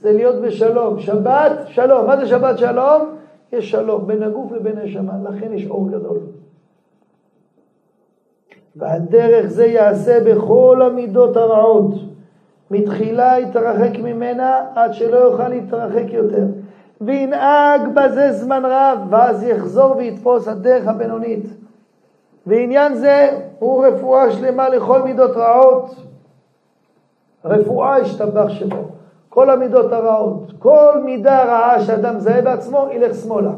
[0.00, 1.00] זה להיות בשלום.
[1.00, 2.06] שבת, שלום.
[2.06, 3.16] מה זה שבת שלום?
[3.52, 6.18] יש שלום בין הגוף לבין הנשמה, לכן יש אור גדול.
[8.76, 11.94] ועל דרך זה יעשה בכל המידות הרעות.
[12.70, 16.44] מתחילה יתרחק ממנה עד שלא יוכל להתרחק יותר.
[17.00, 21.44] וינהג בזה זמן רב, ואז יחזור ויתפוס הדרך הבינונית.
[22.46, 25.90] ועניין זה הוא רפואה שלמה לכל מידות רעות.
[27.44, 28.88] רפואה השתבח שמו.
[29.28, 33.52] כל המידות הרעות, כל מידה רעה שאדם מזהה בעצמו, ילך שמאלה.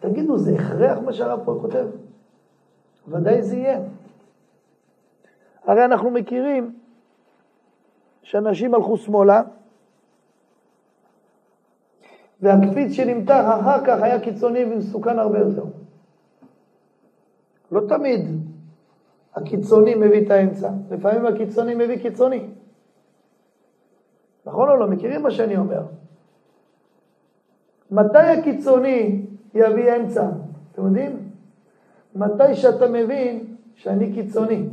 [0.00, 1.86] תגידו, זה הכרח מה שהרב פה כותב?
[3.08, 3.78] ודאי זה יהיה.
[5.66, 6.74] הרי אנחנו מכירים
[8.22, 9.42] שאנשים הלכו שמאלה,
[12.44, 15.64] והקפיץ שנמתח אחר כך היה קיצוני ומסוכן הרבה יותר.
[17.72, 18.20] לא תמיד
[19.34, 22.46] הקיצוני מביא את האמצע, לפעמים הקיצוני מביא קיצוני.
[24.46, 24.86] נכון או לא?
[24.86, 25.82] מכירים מה שאני אומר?
[27.90, 30.28] מתי הקיצוני יביא אמצע?
[30.72, 31.30] אתם יודעים?
[32.14, 34.68] מתי שאתה מבין שאני קיצוני.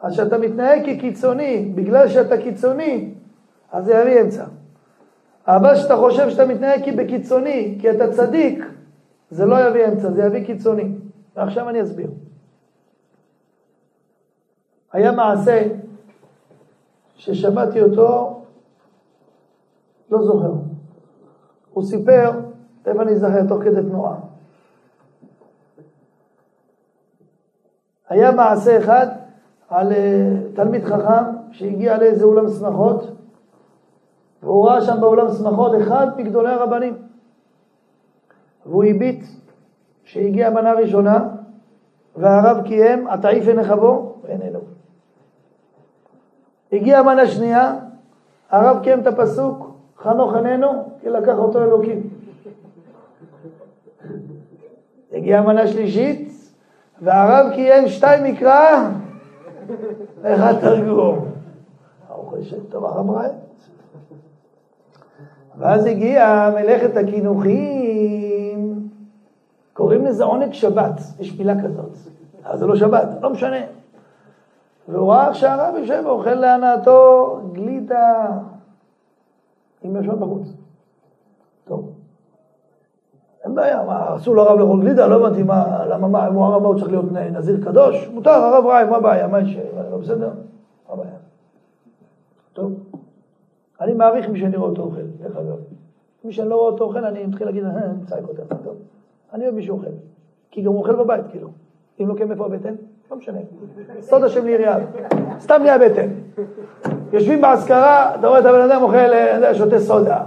[0.00, 3.14] אז כשאתה מתנהג כקיצוני, בגלל שאתה קיצוני,
[3.72, 4.44] אז זה יביא אמצע.
[5.46, 8.64] אבל כשאתה חושב שאתה מתנהג בקיצוני, כי אתה צדיק,
[9.30, 10.94] זה לא יביא אמצע, זה יביא קיצוני.
[11.36, 12.10] ועכשיו אני אסביר.
[14.92, 15.62] היה מעשה
[17.16, 18.42] ששמעתי אותו,
[20.10, 20.52] לא זוכר.
[21.72, 22.30] הוא סיפר,
[22.82, 24.16] תכף אני אזכר תוך כדי תנועה.
[28.08, 29.06] היה מעשה אחד
[29.68, 33.21] על אה, תלמיד חכם שהגיע לאיזה אולם שמחות,
[34.42, 36.94] והוא ראה שם באולם שמחות אחד מגדולי הרבנים.
[38.66, 39.24] והוא הביט
[40.04, 41.28] שהגיעה מנה ראשונה,
[42.16, 44.58] והרב קיים, התעיף עיניך בו, ואיננו.
[46.72, 47.74] הגיעה מנה שנייה,
[48.50, 50.68] הרב קיים את הפסוק, חנוך עינינו,
[51.00, 52.02] כי לקח אותו אלוקים.
[55.12, 56.32] הגיעה מנה שלישית,
[57.02, 58.88] והרב קיים שתיים מקרא,
[60.22, 61.32] ואחד תרגום.
[62.42, 63.41] השם טוב הרב רעי.
[65.58, 68.88] ואז הגיעה מלאכת הקינוחים,
[69.72, 71.90] קוראים לזה עונג שבת, יש מילה כזאת.
[72.44, 73.60] אז זה לא שבת, לא משנה.
[74.88, 78.26] והוא ראה שהרב יושב ואוכל להנאתו גלידה
[79.82, 80.48] עם לשון בחוץ.
[81.64, 81.92] טוב.
[83.44, 85.06] אין בעיה, מה, אסור לרב לאכול גלידה?
[85.06, 88.08] לא הבנתי מה, למה, מה, אם הוא הרב, הוא צריך להיות נזיר קדוש?
[88.14, 89.28] מותר, הרב רעי, מה הבעיה?
[89.28, 89.58] מה יש,
[89.90, 90.30] לא בסדר?
[90.88, 91.14] מה הבעיה?
[92.52, 92.72] טוב.
[93.80, 95.56] אני מעריך מי שאני רואה אותו אוכל, דרך אגב.
[96.24, 97.70] מי שאני לא רואה אותו אוכל, אני מתחיל להגיד, אה,
[98.06, 98.76] צייק יותר טוב.
[99.32, 99.86] אני אוהב מי שאוכל.
[100.50, 101.48] כי גם הוא אוכל בבית, כאילו.
[102.00, 102.74] אם לא כן, איפה הבטן?
[103.10, 103.38] לא משנה.
[104.00, 104.78] סוד השם ליריעה.
[105.40, 106.08] סתם נהיה בטן.
[107.12, 110.22] יושבים באזכרה, אתה רואה את הבן אדם אוכל, אה, שותה סודה.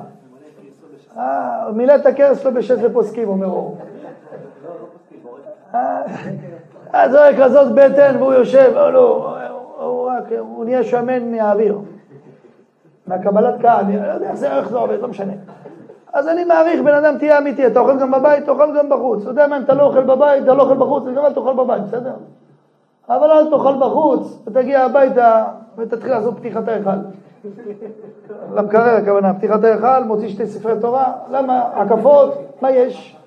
[1.18, 3.78] אה, מילא את הכרס שלו בשש לפוסקים, אומר אור.
[5.74, 9.36] אה, זורק כזאת בטן והוא יושב, לא,
[10.40, 11.80] הוא נהיה שמן מהאוויר.
[13.08, 15.34] מהקבלת קהל, אני לא יודע איך זה עובד, לא משנה.
[16.14, 19.22] אז אני מעריך, בן אדם תהיה אמיתי, אתה אוכל גם בבית, תאכל גם בחוץ.
[19.22, 21.54] אתה יודע מה, אם אתה לא אוכל בבית, אתה לא אוכל בחוץ, גם אל תאכל
[21.54, 22.14] בבית, בסדר?
[23.10, 25.46] אבל אל תאכל בחוץ, ותגיע הביתה
[25.78, 26.90] ותתחיל לעשות פתיחת ההיכל.
[28.56, 31.70] למקרר הכוונה, פתיחת ההיכל, מוציא שתי ספרי תורה, למה?
[31.74, 33.18] הקפות, מה יש?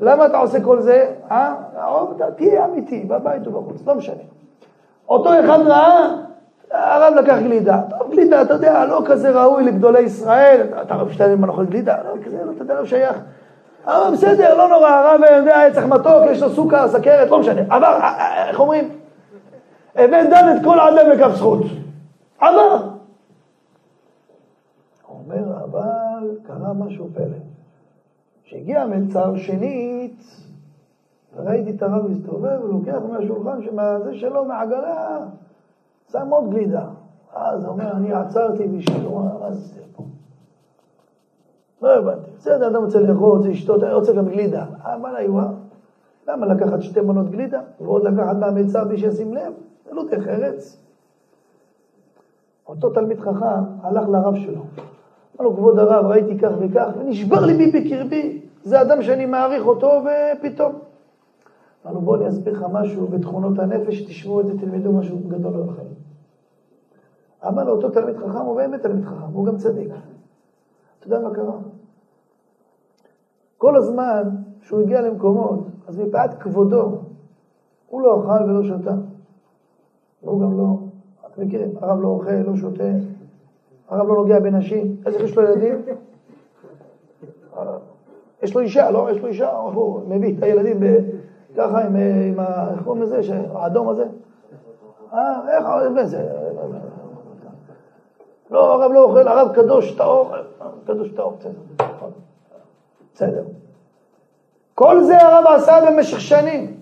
[0.00, 1.12] למה אתה עושה כל זה?
[1.30, 1.54] אה?
[2.36, 4.22] תהיה אמיתי, בבית ובחוץ, לא משנה.
[5.08, 6.16] אותו אחד ראה
[6.70, 7.80] הרב לקח גלידה.
[7.90, 10.66] טוב, גלידה, אתה יודע, לא כזה ראוי לגדולי ישראל.
[10.82, 11.96] אתה רב שטיינמן אוכל גלידה?
[12.04, 13.16] לא כזה, לא, אתה יודע, לא שייך.
[13.84, 17.60] אבל בסדר, לא נורא, הרב יודע, היה צריך מתוק, יש לו סוכר, סכרת, לא משנה.
[17.60, 18.88] עבר, אה, אה, איך אומרים?
[19.96, 21.60] הבאת דן את כל עדם לכף זכות.
[22.38, 22.88] עבר.
[25.08, 27.36] אומר, אבל קרה משהו פלא.
[28.44, 30.22] כשהגיע המלצר שנית,
[31.36, 33.60] ראיתי את הרב מסתובב, הוא לוקח מהשולחן,
[34.04, 35.18] זה שלו, מהעגלה,
[36.12, 36.84] שם עוד גלידה.
[37.34, 40.04] אז הוא אומר, אני עצרתי בשבילו, מה זה פה?
[41.82, 42.30] לא הבנתי.
[42.38, 44.64] בסדר, אדם רוצה לאכול, רוצה לשתות, רוצה גם גלידה.
[44.82, 45.38] אבל היו,
[46.28, 49.52] למה לקחת שתי מנות גלידה, ועוד לקחת מהמיצר בלי שישים לב?
[49.84, 50.76] זה לא דרך ארץ.
[52.68, 54.62] אותו תלמיד חכם הלך לרב שלו.
[55.36, 58.42] אמר לו, כבוד הרב, ראיתי כך וכך, ונשבר ליבי בקרבי.
[58.62, 60.72] זה אדם שאני מעריך אותו, ופתאום.
[61.86, 65.54] אמר לו, בוא אני אסביר לך משהו בתכונות הנפש, תשמעו את זה, תלמדו משהו גדול
[65.54, 65.99] על החיים.
[67.46, 69.88] אמר לו, אותו תלמיד חכם הוא באמת תלמיד חכם, הוא גם צדיק.
[70.98, 71.56] אתה יודע מה קרה?
[73.58, 74.22] כל הזמן
[74.60, 76.98] שהוא הגיע למקומות, אז מפאת כבודו,
[77.88, 78.94] הוא לא אכל ולא שתה.
[80.22, 80.76] והוא גם לא,
[81.26, 82.84] אתם מכירים, הרב לא אוכל, לא שותה,
[83.88, 85.76] הרב לא נוגע בנשים, אז יש לו ילדים?
[88.42, 89.08] יש לו אישה, לא?
[89.10, 90.80] יש לו אישה, הוא מביא את הילדים
[91.56, 92.70] ככה עם, עם ה...
[92.70, 93.20] איך קוראים לזה?
[93.52, 94.06] האדום הזה?
[95.12, 96.49] אה, איך, זה?
[98.50, 100.30] לא, הרב לא אוכל, הרב קדוש טהור,
[100.84, 101.52] קדוש טהור, בסדר.
[103.14, 103.44] בסדר.
[104.74, 106.76] כל זה הרב עשה במשך שנים.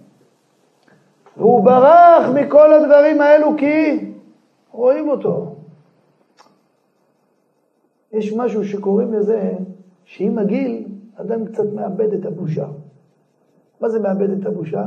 [1.36, 4.04] והוא ברח מכל הדברים האלו כי
[4.72, 5.54] רואים אותו.
[8.12, 9.52] יש משהו שקוראים לזה
[10.04, 10.84] שעם הגיל
[11.16, 12.66] אדם קצת מאבד את הבושה.
[13.80, 14.86] מה זה מאבד את הבושה?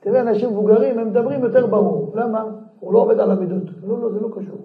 [0.00, 2.12] תראה, אנשים מבוגרים, הם מדברים יותר ברור.
[2.14, 2.44] למה?
[2.80, 3.62] הוא לא עובד על המידות.
[3.86, 4.58] לא, לא, זה לא קשור.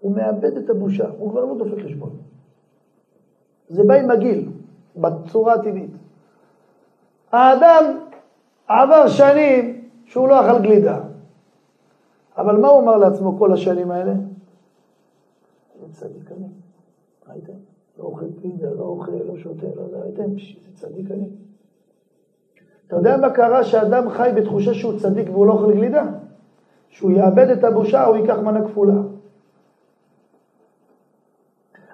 [0.00, 2.10] הוא מאבד את הבושה, הוא כבר לא דופק חשבון.
[3.68, 4.48] זה בא עם הגיל,
[4.96, 5.90] בצורה הטבעית.
[7.32, 7.84] האדם
[8.68, 11.00] עבר שנים שהוא לא אכל גלידה,
[12.36, 14.12] אבל מה הוא אמר לעצמו כל השנים האלה?
[15.80, 16.46] זה צדיק אני.
[17.28, 17.52] ראיתם?
[17.98, 20.38] לא אוכל גלידה, לא אוכל, לא שותה, לא ראיתם?
[20.38, 21.28] זה צדיק אני.
[22.86, 26.04] אתה יודע מה קרה שאדם חי בתחושה שהוא צדיק והוא לא אוכל גלידה?
[26.88, 28.94] שהוא יאבד את הבושה, הוא ייקח מנה כפולה.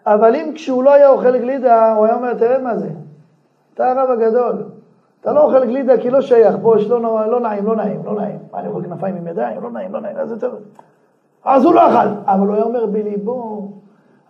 [0.07, 2.89] אבל אם כשהוא לא היה אוכל גלידה, הוא היה אומר, תראה מה זה,
[3.75, 4.65] אתה הרב הגדול,
[5.21, 8.15] אתה לא אוכל גלידה כי לא שייך, בוא, יש לא, לא נעים, לא נעים, לא
[8.15, 8.39] נעים.
[8.53, 9.63] מה, אני אוכל כנפיים עם ידיים?
[9.63, 10.57] לא נעים, לא נעים, אז יותר...
[11.45, 12.09] אז הוא לא אכל.
[12.27, 13.69] אבל הוא היה אומר בליבו,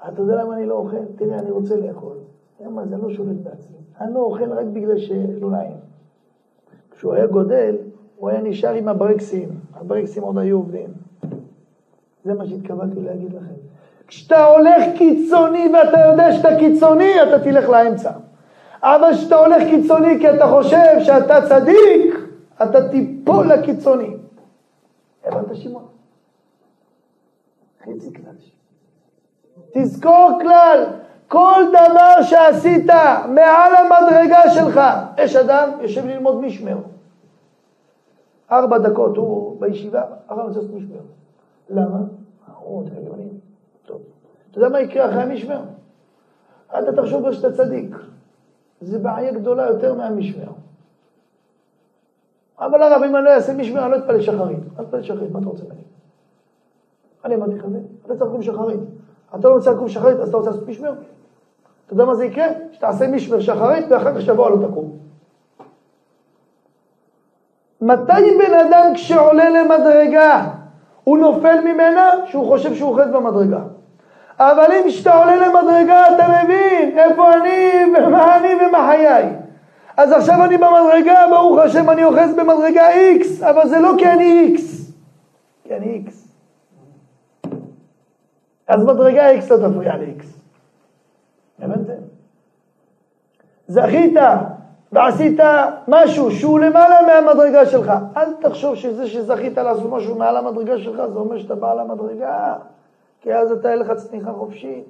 [0.09, 0.97] אתה יודע למה אני לא אוכל?
[1.17, 2.17] תראה, אני רוצה לאכול.
[2.61, 3.77] למה זה לא שולט בעצמי.
[4.01, 5.77] אני לא אוכל רק בגלל שלא נעים.
[6.91, 7.77] כשהוא היה גודל,
[8.17, 9.49] הוא היה נשאר עם הברקסים.
[9.75, 10.89] הברקסים עוד היו עובדים.
[12.25, 13.55] זה מה שהתכוונתי להגיד לכם.
[14.07, 18.11] כשאתה הולך קיצוני ואתה יודע שאתה קיצוני, אתה תלך לאמצע.
[18.83, 22.15] אבל כשאתה הולך קיצוני כי אתה חושב שאתה צדיק,
[22.63, 24.17] אתה תיפול לקיצוני.
[25.25, 25.85] הבנת שמעון?
[27.83, 28.35] חצי כלל.
[29.75, 30.87] תזכור כלל,
[31.29, 32.91] כל דבר שעשית
[33.29, 34.81] מעל המדרגה שלך,
[35.19, 36.77] יש אדם יושב ללמוד משמר.
[38.53, 41.01] ארבע דקות הוא בישיבה, אחר כך לעשות משמר.
[41.71, 41.99] למה?
[44.55, 45.61] אתה יודע מה יקרה אחרי המשמר?
[46.79, 47.97] אתה תחשוב שאתה צדיק.
[48.81, 50.53] זה בעיה גדולה יותר מהמשמר.
[52.59, 54.59] אבל הרב, אם אני לא אעשה משמר, אני לא אתפלל שחרית.
[54.79, 55.81] אל תתפלל שחרית, מה אתה רוצה ממני?
[57.25, 57.65] אני אמרתי לך,
[58.07, 58.81] אתה צריך לקום שחרית.
[59.35, 60.93] אתה לא רוצה לקום שחרית, אז אתה רוצה לעשות משמר?
[61.87, 62.47] אתה יודע מה זה יקרה?
[62.73, 64.99] שתעשה משמר שחרית, ואחר כך שבוע לא תקום.
[67.81, 70.51] מתי בן אדם כשעולה למדרגה,
[71.05, 73.61] הוא נופל ממנה שהוא חושב שהוא אוחז במדרגה?
[74.39, 79.29] אבל אם כשאתה עולה למדרגה אתה מבין איפה אני ומה אני ומה חיי.
[79.97, 84.57] אז עכשיו אני במדרגה, ברוך השם אני אוחז במדרגה X, אבל זה לא כי אני
[84.57, 84.61] X,
[85.65, 86.13] כי אני X.
[88.69, 90.25] אז מדרגה X לא תפריע ל-X.
[91.63, 91.93] הבנתם?
[93.69, 94.15] זכית
[94.93, 95.41] ועשית
[95.89, 97.93] משהו שהוא למעלה מהמדרגה שלך.
[98.17, 102.55] אל תחשוב שזה שזכית לעשות משהו מעל המדרגה שלך, זה אומר שאתה בעל המדרגה.
[103.25, 104.85] כי אז אתה אין לך צניחה חופשית.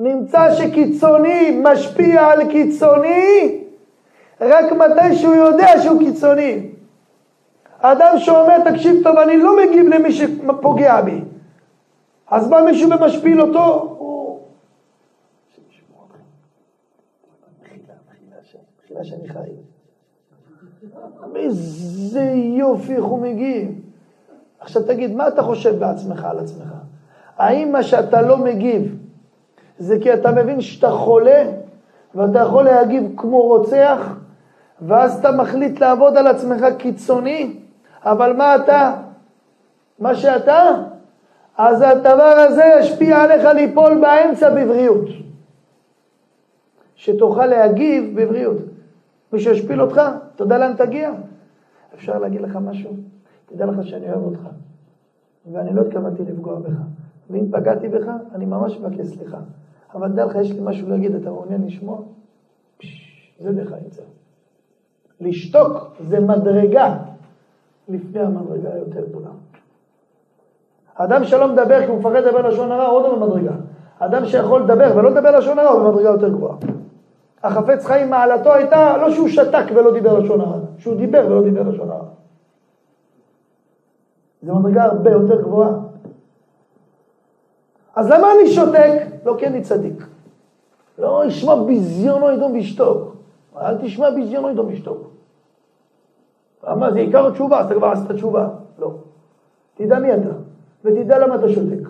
[0.00, 3.64] נמצא שקיצוני משפיע על קיצוני
[4.40, 6.70] רק מתי שהוא יודע שהוא קיצוני.
[7.78, 11.20] אדם שאומר, תקשיב טוב, אני לא מגיב למי שפוגע בי.
[12.26, 14.40] אז בא מישהו ומשפיל אותו, הוא...
[18.84, 19.50] מחילה שאני חי.
[21.36, 23.89] איזה יופי איך הוא מגיב.
[24.60, 26.68] עכשיו תגיד, מה אתה חושב בעצמך על עצמך?
[27.38, 28.96] האם מה שאתה לא מגיב
[29.78, 31.44] זה כי אתה מבין שאתה חולה
[32.14, 34.14] ואתה יכול להגיב כמו רוצח
[34.82, 37.56] ואז אתה מחליט לעבוד על עצמך קיצוני,
[38.02, 38.94] אבל מה אתה?
[39.98, 40.74] מה שאתה?
[41.58, 45.08] אז הדבר הזה ישפיע עליך ליפול באמצע בבריאות.
[46.94, 48.58] שתוכל להגיב בבריאות.
[49.32, 50.02] מי שישפיל אותך,
[50.34, 51.10] אתה יודע לאן תגיע?
[51.94, 53.09] אפשר להגיד לך משהו?
[53.54, 54.40] תדע לך שאני אוהב אותך,
[55.52, 56.76] ואני לא התכוונתי לפגוע בך.
[57.30, 59.38] ואם פגעתי בך, אני ממש מבקש סליחה.
[59.94, 61.98] אבל תדע לך, יש לי משהו להגיד, אתה מעוניין לשמוע?
[63.40, 64.02] זה דרך האמצע.
[65.20, 66.96] לשתוק זה מדרגה
[67.88, 69.30] לפני המדרגה היותר גדולה.
[70.94, 73.52] אדם שלא מדבר כי הוא מפחד לדבר לשון הרע, עוד לא במדרגה.
[73.98, 76.56] אדם שיכול לדבר ולא לדבר לשון הרע, הוא במדרגה יותר גבוהה.
[77.42, 81.62] החפץ חיים מעלתו הייתה לא שהוא שתק ולא דיבר לשון הרע, שהוא דיבר ולא דיבר
[81.62, 82.06] לשון הרע.
[84.42, 85.72] זו מדרגה הרבה יותר גבוהה.
[87.94, 88.92] אז למה אני שותק?
[89.24, 90.06] לא כי אני צדיק.
[90.98, 93.16] לא ישמע ביזיונו ידום וישתוק.
[93.56, 95.10] אל תשמע ביזיונו ידום וישתוק.
[96.62, 98.48] מה זה עיקר התשובה, אז אתה כבר עשית תשובה.
[98.78, 98.92] לא.
[99.74, 100.28] תדע מי אתה,
[100.84, 101.88] ותדע למה אתה שותק.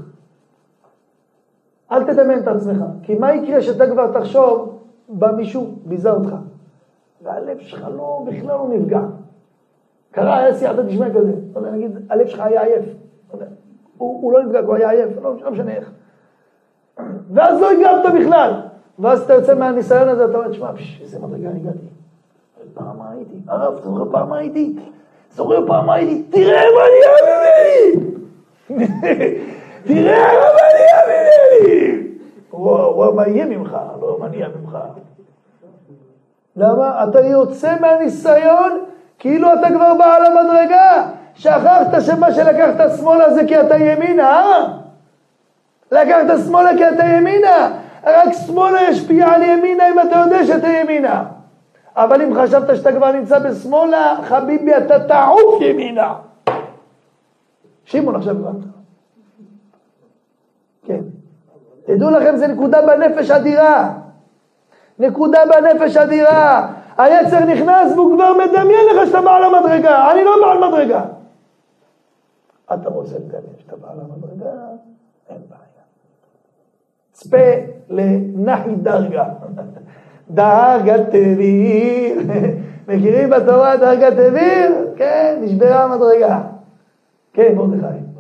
[1.93, 4.79] אל תדמיין את עצמך, כי מה יקרה שאתה כבר תחשוב,
[5.09, 6.35] בא מישהו, ביזה אותך,
[7.23, 9.01] והלב שלך לא, בכלל לא נפגע.
[10.11, 12.85] קרה, היה סייעתא דשמיא כזה, לא יודע, נגיד, הלב שלך היה עייף,
[13.97, 15.91] הוא, הוא לא נפגע, הוא היה עייף, לא, לא משנה איך.
[17.35, 18.53] ואז לא הגבת בכלל,
[18.99, 21.87] ואז אתה יוצא מהניסיון הזה, אתה אומר, תשמע, איזה מדרגה הגעתי.
[22.75, 24.77] פעם הייתי, הרב, אתה זוכר פעם הייתי?
[25.33, 28.07] זוכר פעם הייתי, תראה מה נהיה ממני!
[29.87, 32.07] תראה מה נהיה ממני!
[32.53, 33.77] וואו, מה יהיה ממך?
[34.01, 34.79] לא, מה נהיה ממך?
[36.57, 37.05] למה?
[37.05, 38.85] אתה יוצא מהניסיון
[39.21, 41.07] כאילו אתה כבר בעל המדרגה.
[41.35, 44.67] שכחת שמה שלקחת שמאלה זה כי אתה ימינה, אה?
[45.93, 47.71] לקחת שמאלה כי אתה ימינה.
[48.05, 51.25] רק שמאלה ישפיע על ימינה אם אתה יודע שאתה ימינה.
[51.97, 56.15] אבל אם חשבת שאתה כבר נמצא בשמאלה, חביבי, אתה תעוף ימינה.
[57.85, 58.65] שמעון עכשיו הבנת.
[60.87, 61.01] כן.
[61.87, 63.93] תדעו לכם, זה נקודה בנפש אדירה.
[64.99, 66.69] נקודה בנפש אדירה.
[67.05, 70.13] היצר נכנס והוא כבר מדמיין לך שאתה בעל המדרגה.
[70.13, 71.05] אני לא בעל מדרגה.
[72.75, 74.51] אתה רוצה לדמיין שאתה בעל המדרגה?
[75.29, 75.85] אין בעיה.
[77.13, 77.37] צפה
[77.89, 79.25] לנחי דרגה.
[80.31, 82.19] דרגת אוויר.
[82.89, 84.93] מכירים בתורה דרגת אוויר?
[84.97, 86.43] כן, נשברה המדרגה.
[87.33, 88.11] כן, מרדכי.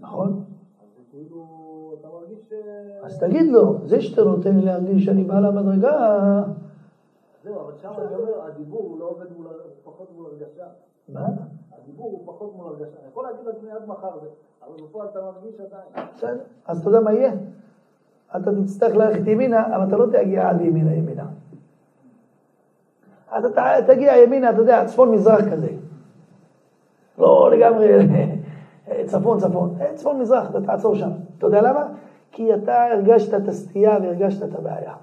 [0.00, 0.44] נכון.
[3.02, 6.42] אז תגיד לו, זה שאתה נותן לי להרגיש שאני בעל המדרגה...
[7.44, 9.26] זהו, אבל שם אני אומר, הדיבור הוא לא עובד
[9.84, 10.64] פחות מול הרגשה.
[11.08, 11.26] מה?
[11.78, 12.96] הדיבור הוא פחות מול הרגשה.
[13.00, 14.26] אני יכול להגיד לעצמי עד מחר זה,
[14.62, 16.06] אבל בפועל אתה מרגיש עדיין.
[16.16, 17.32] בסדר, אז אתה יודע מה יהיה?
[18.36, 21.26] אתה תצטרך ללכת ימינה, אבל אתה לא תגיע עד ימינה ימינה.
[23.30, 25.68] אז אתה תגיע ימינה, אתה יודע, צפון מזרח כזה.
[27.18, 27.88] לא לגמרי
[29.10, 31.10] צפון צפון, צפון מזרח, אתה תעצור שם.
[31.38, 31.88] אתה יודע למה?
[32.32, 34.94] כי אתה הרגשת את הסטייה והרגשת את הבעיה.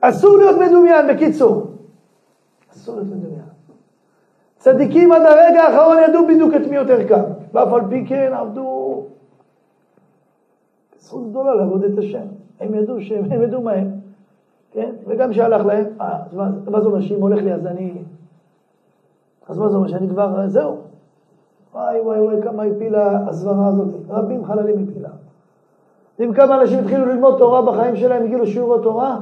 [0.00, 1.66] אסור להיות מדומיין, בקיצור.
[2.72, 3.42] אסור להיות מדומיין.
[4.58, 9.02] צדיקים עד הרגע האחרון ידעו בדיוק את מי יותר קל, ואף על פי כן עבדו
[10.98, 12.26] זכות גדולה לעבוד את השם.
[12.60, 13.90] הם ידעו שהם הם ידעו מה הם,
[14.70, 14.90] כן?
[15.06, 18.02] וגם שהלך להם, אה, אז מה זה אומר שאם הולך לי אז אני...
[19.48, 20.91] אז מה זה אומר שאני כבר, זהו.
[21.74, 25.08] וואי וואי וואי כמה הפילה הסברה הזאת, רבים חללים הפילה.
[26.20, 29.20] אם כמה אנשים התחילו ללמוד תורה בחיים שלהם, הגיעו לשיעור התורה,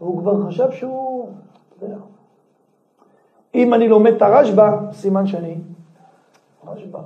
[0.00, 1.28] והוא כבר חשב שהוא,
[3.54, 5.58] אם אני לומד את הרשב"א, סימן שאני,
[6.66, 6.98] רשב"א,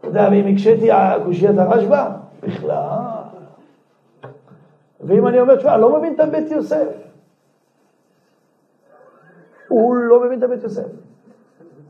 [0.00, 0.90] אתה יודע, ואם הקשיתי
[1.24, 2.08] קושיית הרשב"א,
[2.42, 2.98] בכלל.
[5.00, 6.88] ואם אני אומר, תשמע, לא מבין את הבית יוסף.
[9.68, 10.88] הוא לא מבין את הבית יוסף.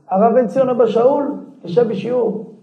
[0.07, 1.31] הרב בן ציון אבא שאול
[1.63, 2.53] ישב בשיעור,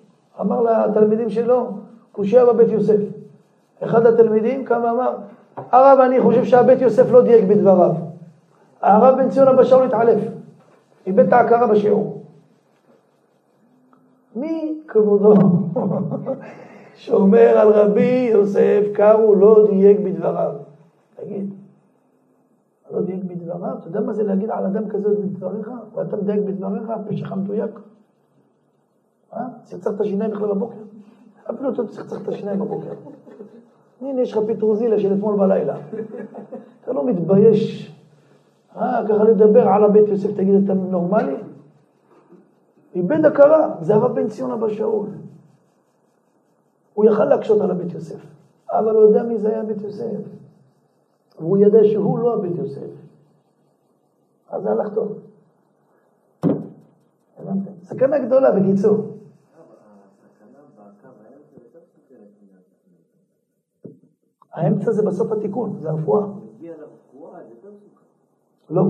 [0.40, 1.66] אמר לתלמידים שלו,
[2.12, 3.00] קושייה בבית יוסף.
[3.80, 5.16] אחד התלמידים קם ואמר,
[5.56, 7.94] הרב, אני חושב שהבית יוסף לא דייק בדבריו.
[8.80, 10.20] הרב בן ציון אבא שאול התעלף.
[11.06, 12.22] איבד את ההכרה בשיעור.
[14.36, 15.34] מי כבודו
[16.94, 20.52] שאומר על רבי יוסף קרו לא דייק בדבריו?
[21.16, 21.54] תגיד,
[22.90, 23.76] לא דייק בדבריו?
[23.80, 25.70] אתה יודע מה זה להגיד על אדם כזה בדבריך?
[25.94, 27.70] ואתה מדייק בדבריך, פשעך מדויק?
[29.72, 29.78] אה?
[29.78, 30.76] צריך את השיניים בכלל בבוקר?
[31.50, 32.92] אפילו אתה צריך את השיניים בבוקר.
[34.00, 35.76] הנה, יש לך פטרוזיליה של אתמול בלילה.
[36.82, 37.92] אתה לא מתבייש
[38.76, 41.36] אה, ככה לדבר על הבית יוסף, תגיד, אתה נורמלי?
[42.94, 45.08] איבד הכרה, זה הרב בן ציון אבא שאול.
[46.94, 48.20] הוא יכל להקשות על הבית יוסף,
[48.70, 50.20] אבל הוא יודע מי זה היה בית יוסף.
[51.38, 52.90] והוא ידע שהוא לא הבית יוסף.
[54.50, 55.18] אז זה הלך טוב.
[57.82, 59.15] סכנה גדולה, בקיצור.
[64.56, 66.22] האמצע זה בסוף התיקון, זה הרפואה.
[68.70, 68.82] לא.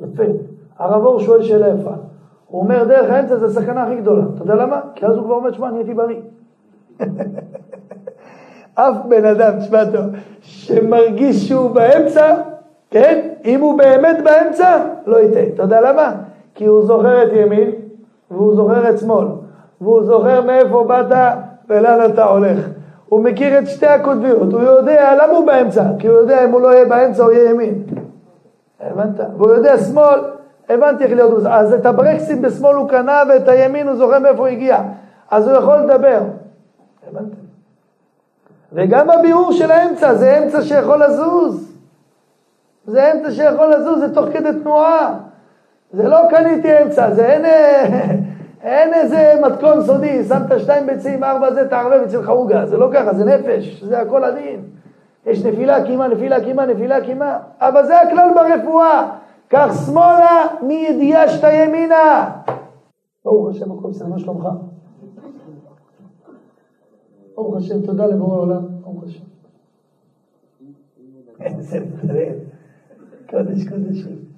[0.00, 0.22] יפה.
[0.78, 1.94] הרב אור שואל שאלה יפה.
[2.46, 4.24] הוא אומר, דרך האמצע זה הסכנה הכי גדולה.
[4.34, 4.80] אתה יודע למה?
[4.94, 6.20] כי אז הוא כבר אומר, שמע, נהייתי בריא.
[8.74, 10.04] אף בן אדם, תשמע טוב,
[10.40, 12.34] שמרגיש שהוא באמצע,
[12.90, 13.28] כן?
[13.44, 15.54] אם הוא באמת באמצע, לא ייתן.
[15.54, 16.14] אתה יודע למה?
[16.54, 17.70] כי הוא זוכר את ימין,
[18.30, 19.26] והוא זוכר את שמאל,
[19.80, 21.36] והוא זוכר מאיפה באת
[21.68, 22.71] ולאן אתה הולך.
[23.12, 26.60] הוא מכיר את שתי הקוטביות, הוא יודע למה הוא באמצע, כי הוא יודע אם הוא
[26.60, 27.82] לא יהיה באמצע הוא יהיה ימין.
[28.80, 29.20] הבנת?
[29.36, 30.20] והוא יודע שמאל,
[30.68, 34.46] הבנתי איך להיות, אז את הברקסים בשמאל הוא קנה ואת הימין הוא זוכר מאיפה הוא
[34.46, 34.82] הגיע,
[35.30, 36.20] אז הוא יכול לדבר.
[37.08, 37.28] הבנת?
[38.72, 41.76] וגם הביאור של האמצע, זה אמצע שיכול לזוז.
[42.86, 45.14] זה אמצע שיכול לזוז, זה תוך כדי תנועה.
[45.92, 47.44] זה לא קניתי אמצע, זה אין,
[48.62, 53.14] אין איזה מתכון סודי, שמת שתיים ביצים, ארבע זה, תערבב אצלך עוגה, זה לא ככה,
[53.14, 54.64] זה נפש, זה הכל הדין.
[55.26, 59.16] יש נפילה קימה, נפילה קימה, נפילה קימה, אבל זה הכלל ברפואה,
[59.48, 62.30] קח שמאלה מידיעה שאתה ימינה.
[63.24, 64.48] ברוך השם, הכל בסדר, מה שלומך?
[67.34, 69.24] ברוך השם, תודה לבורא העולם, ברוך השם.
[71.44, 71.78] איזה
[73.30, 74.31] קודש קודשים.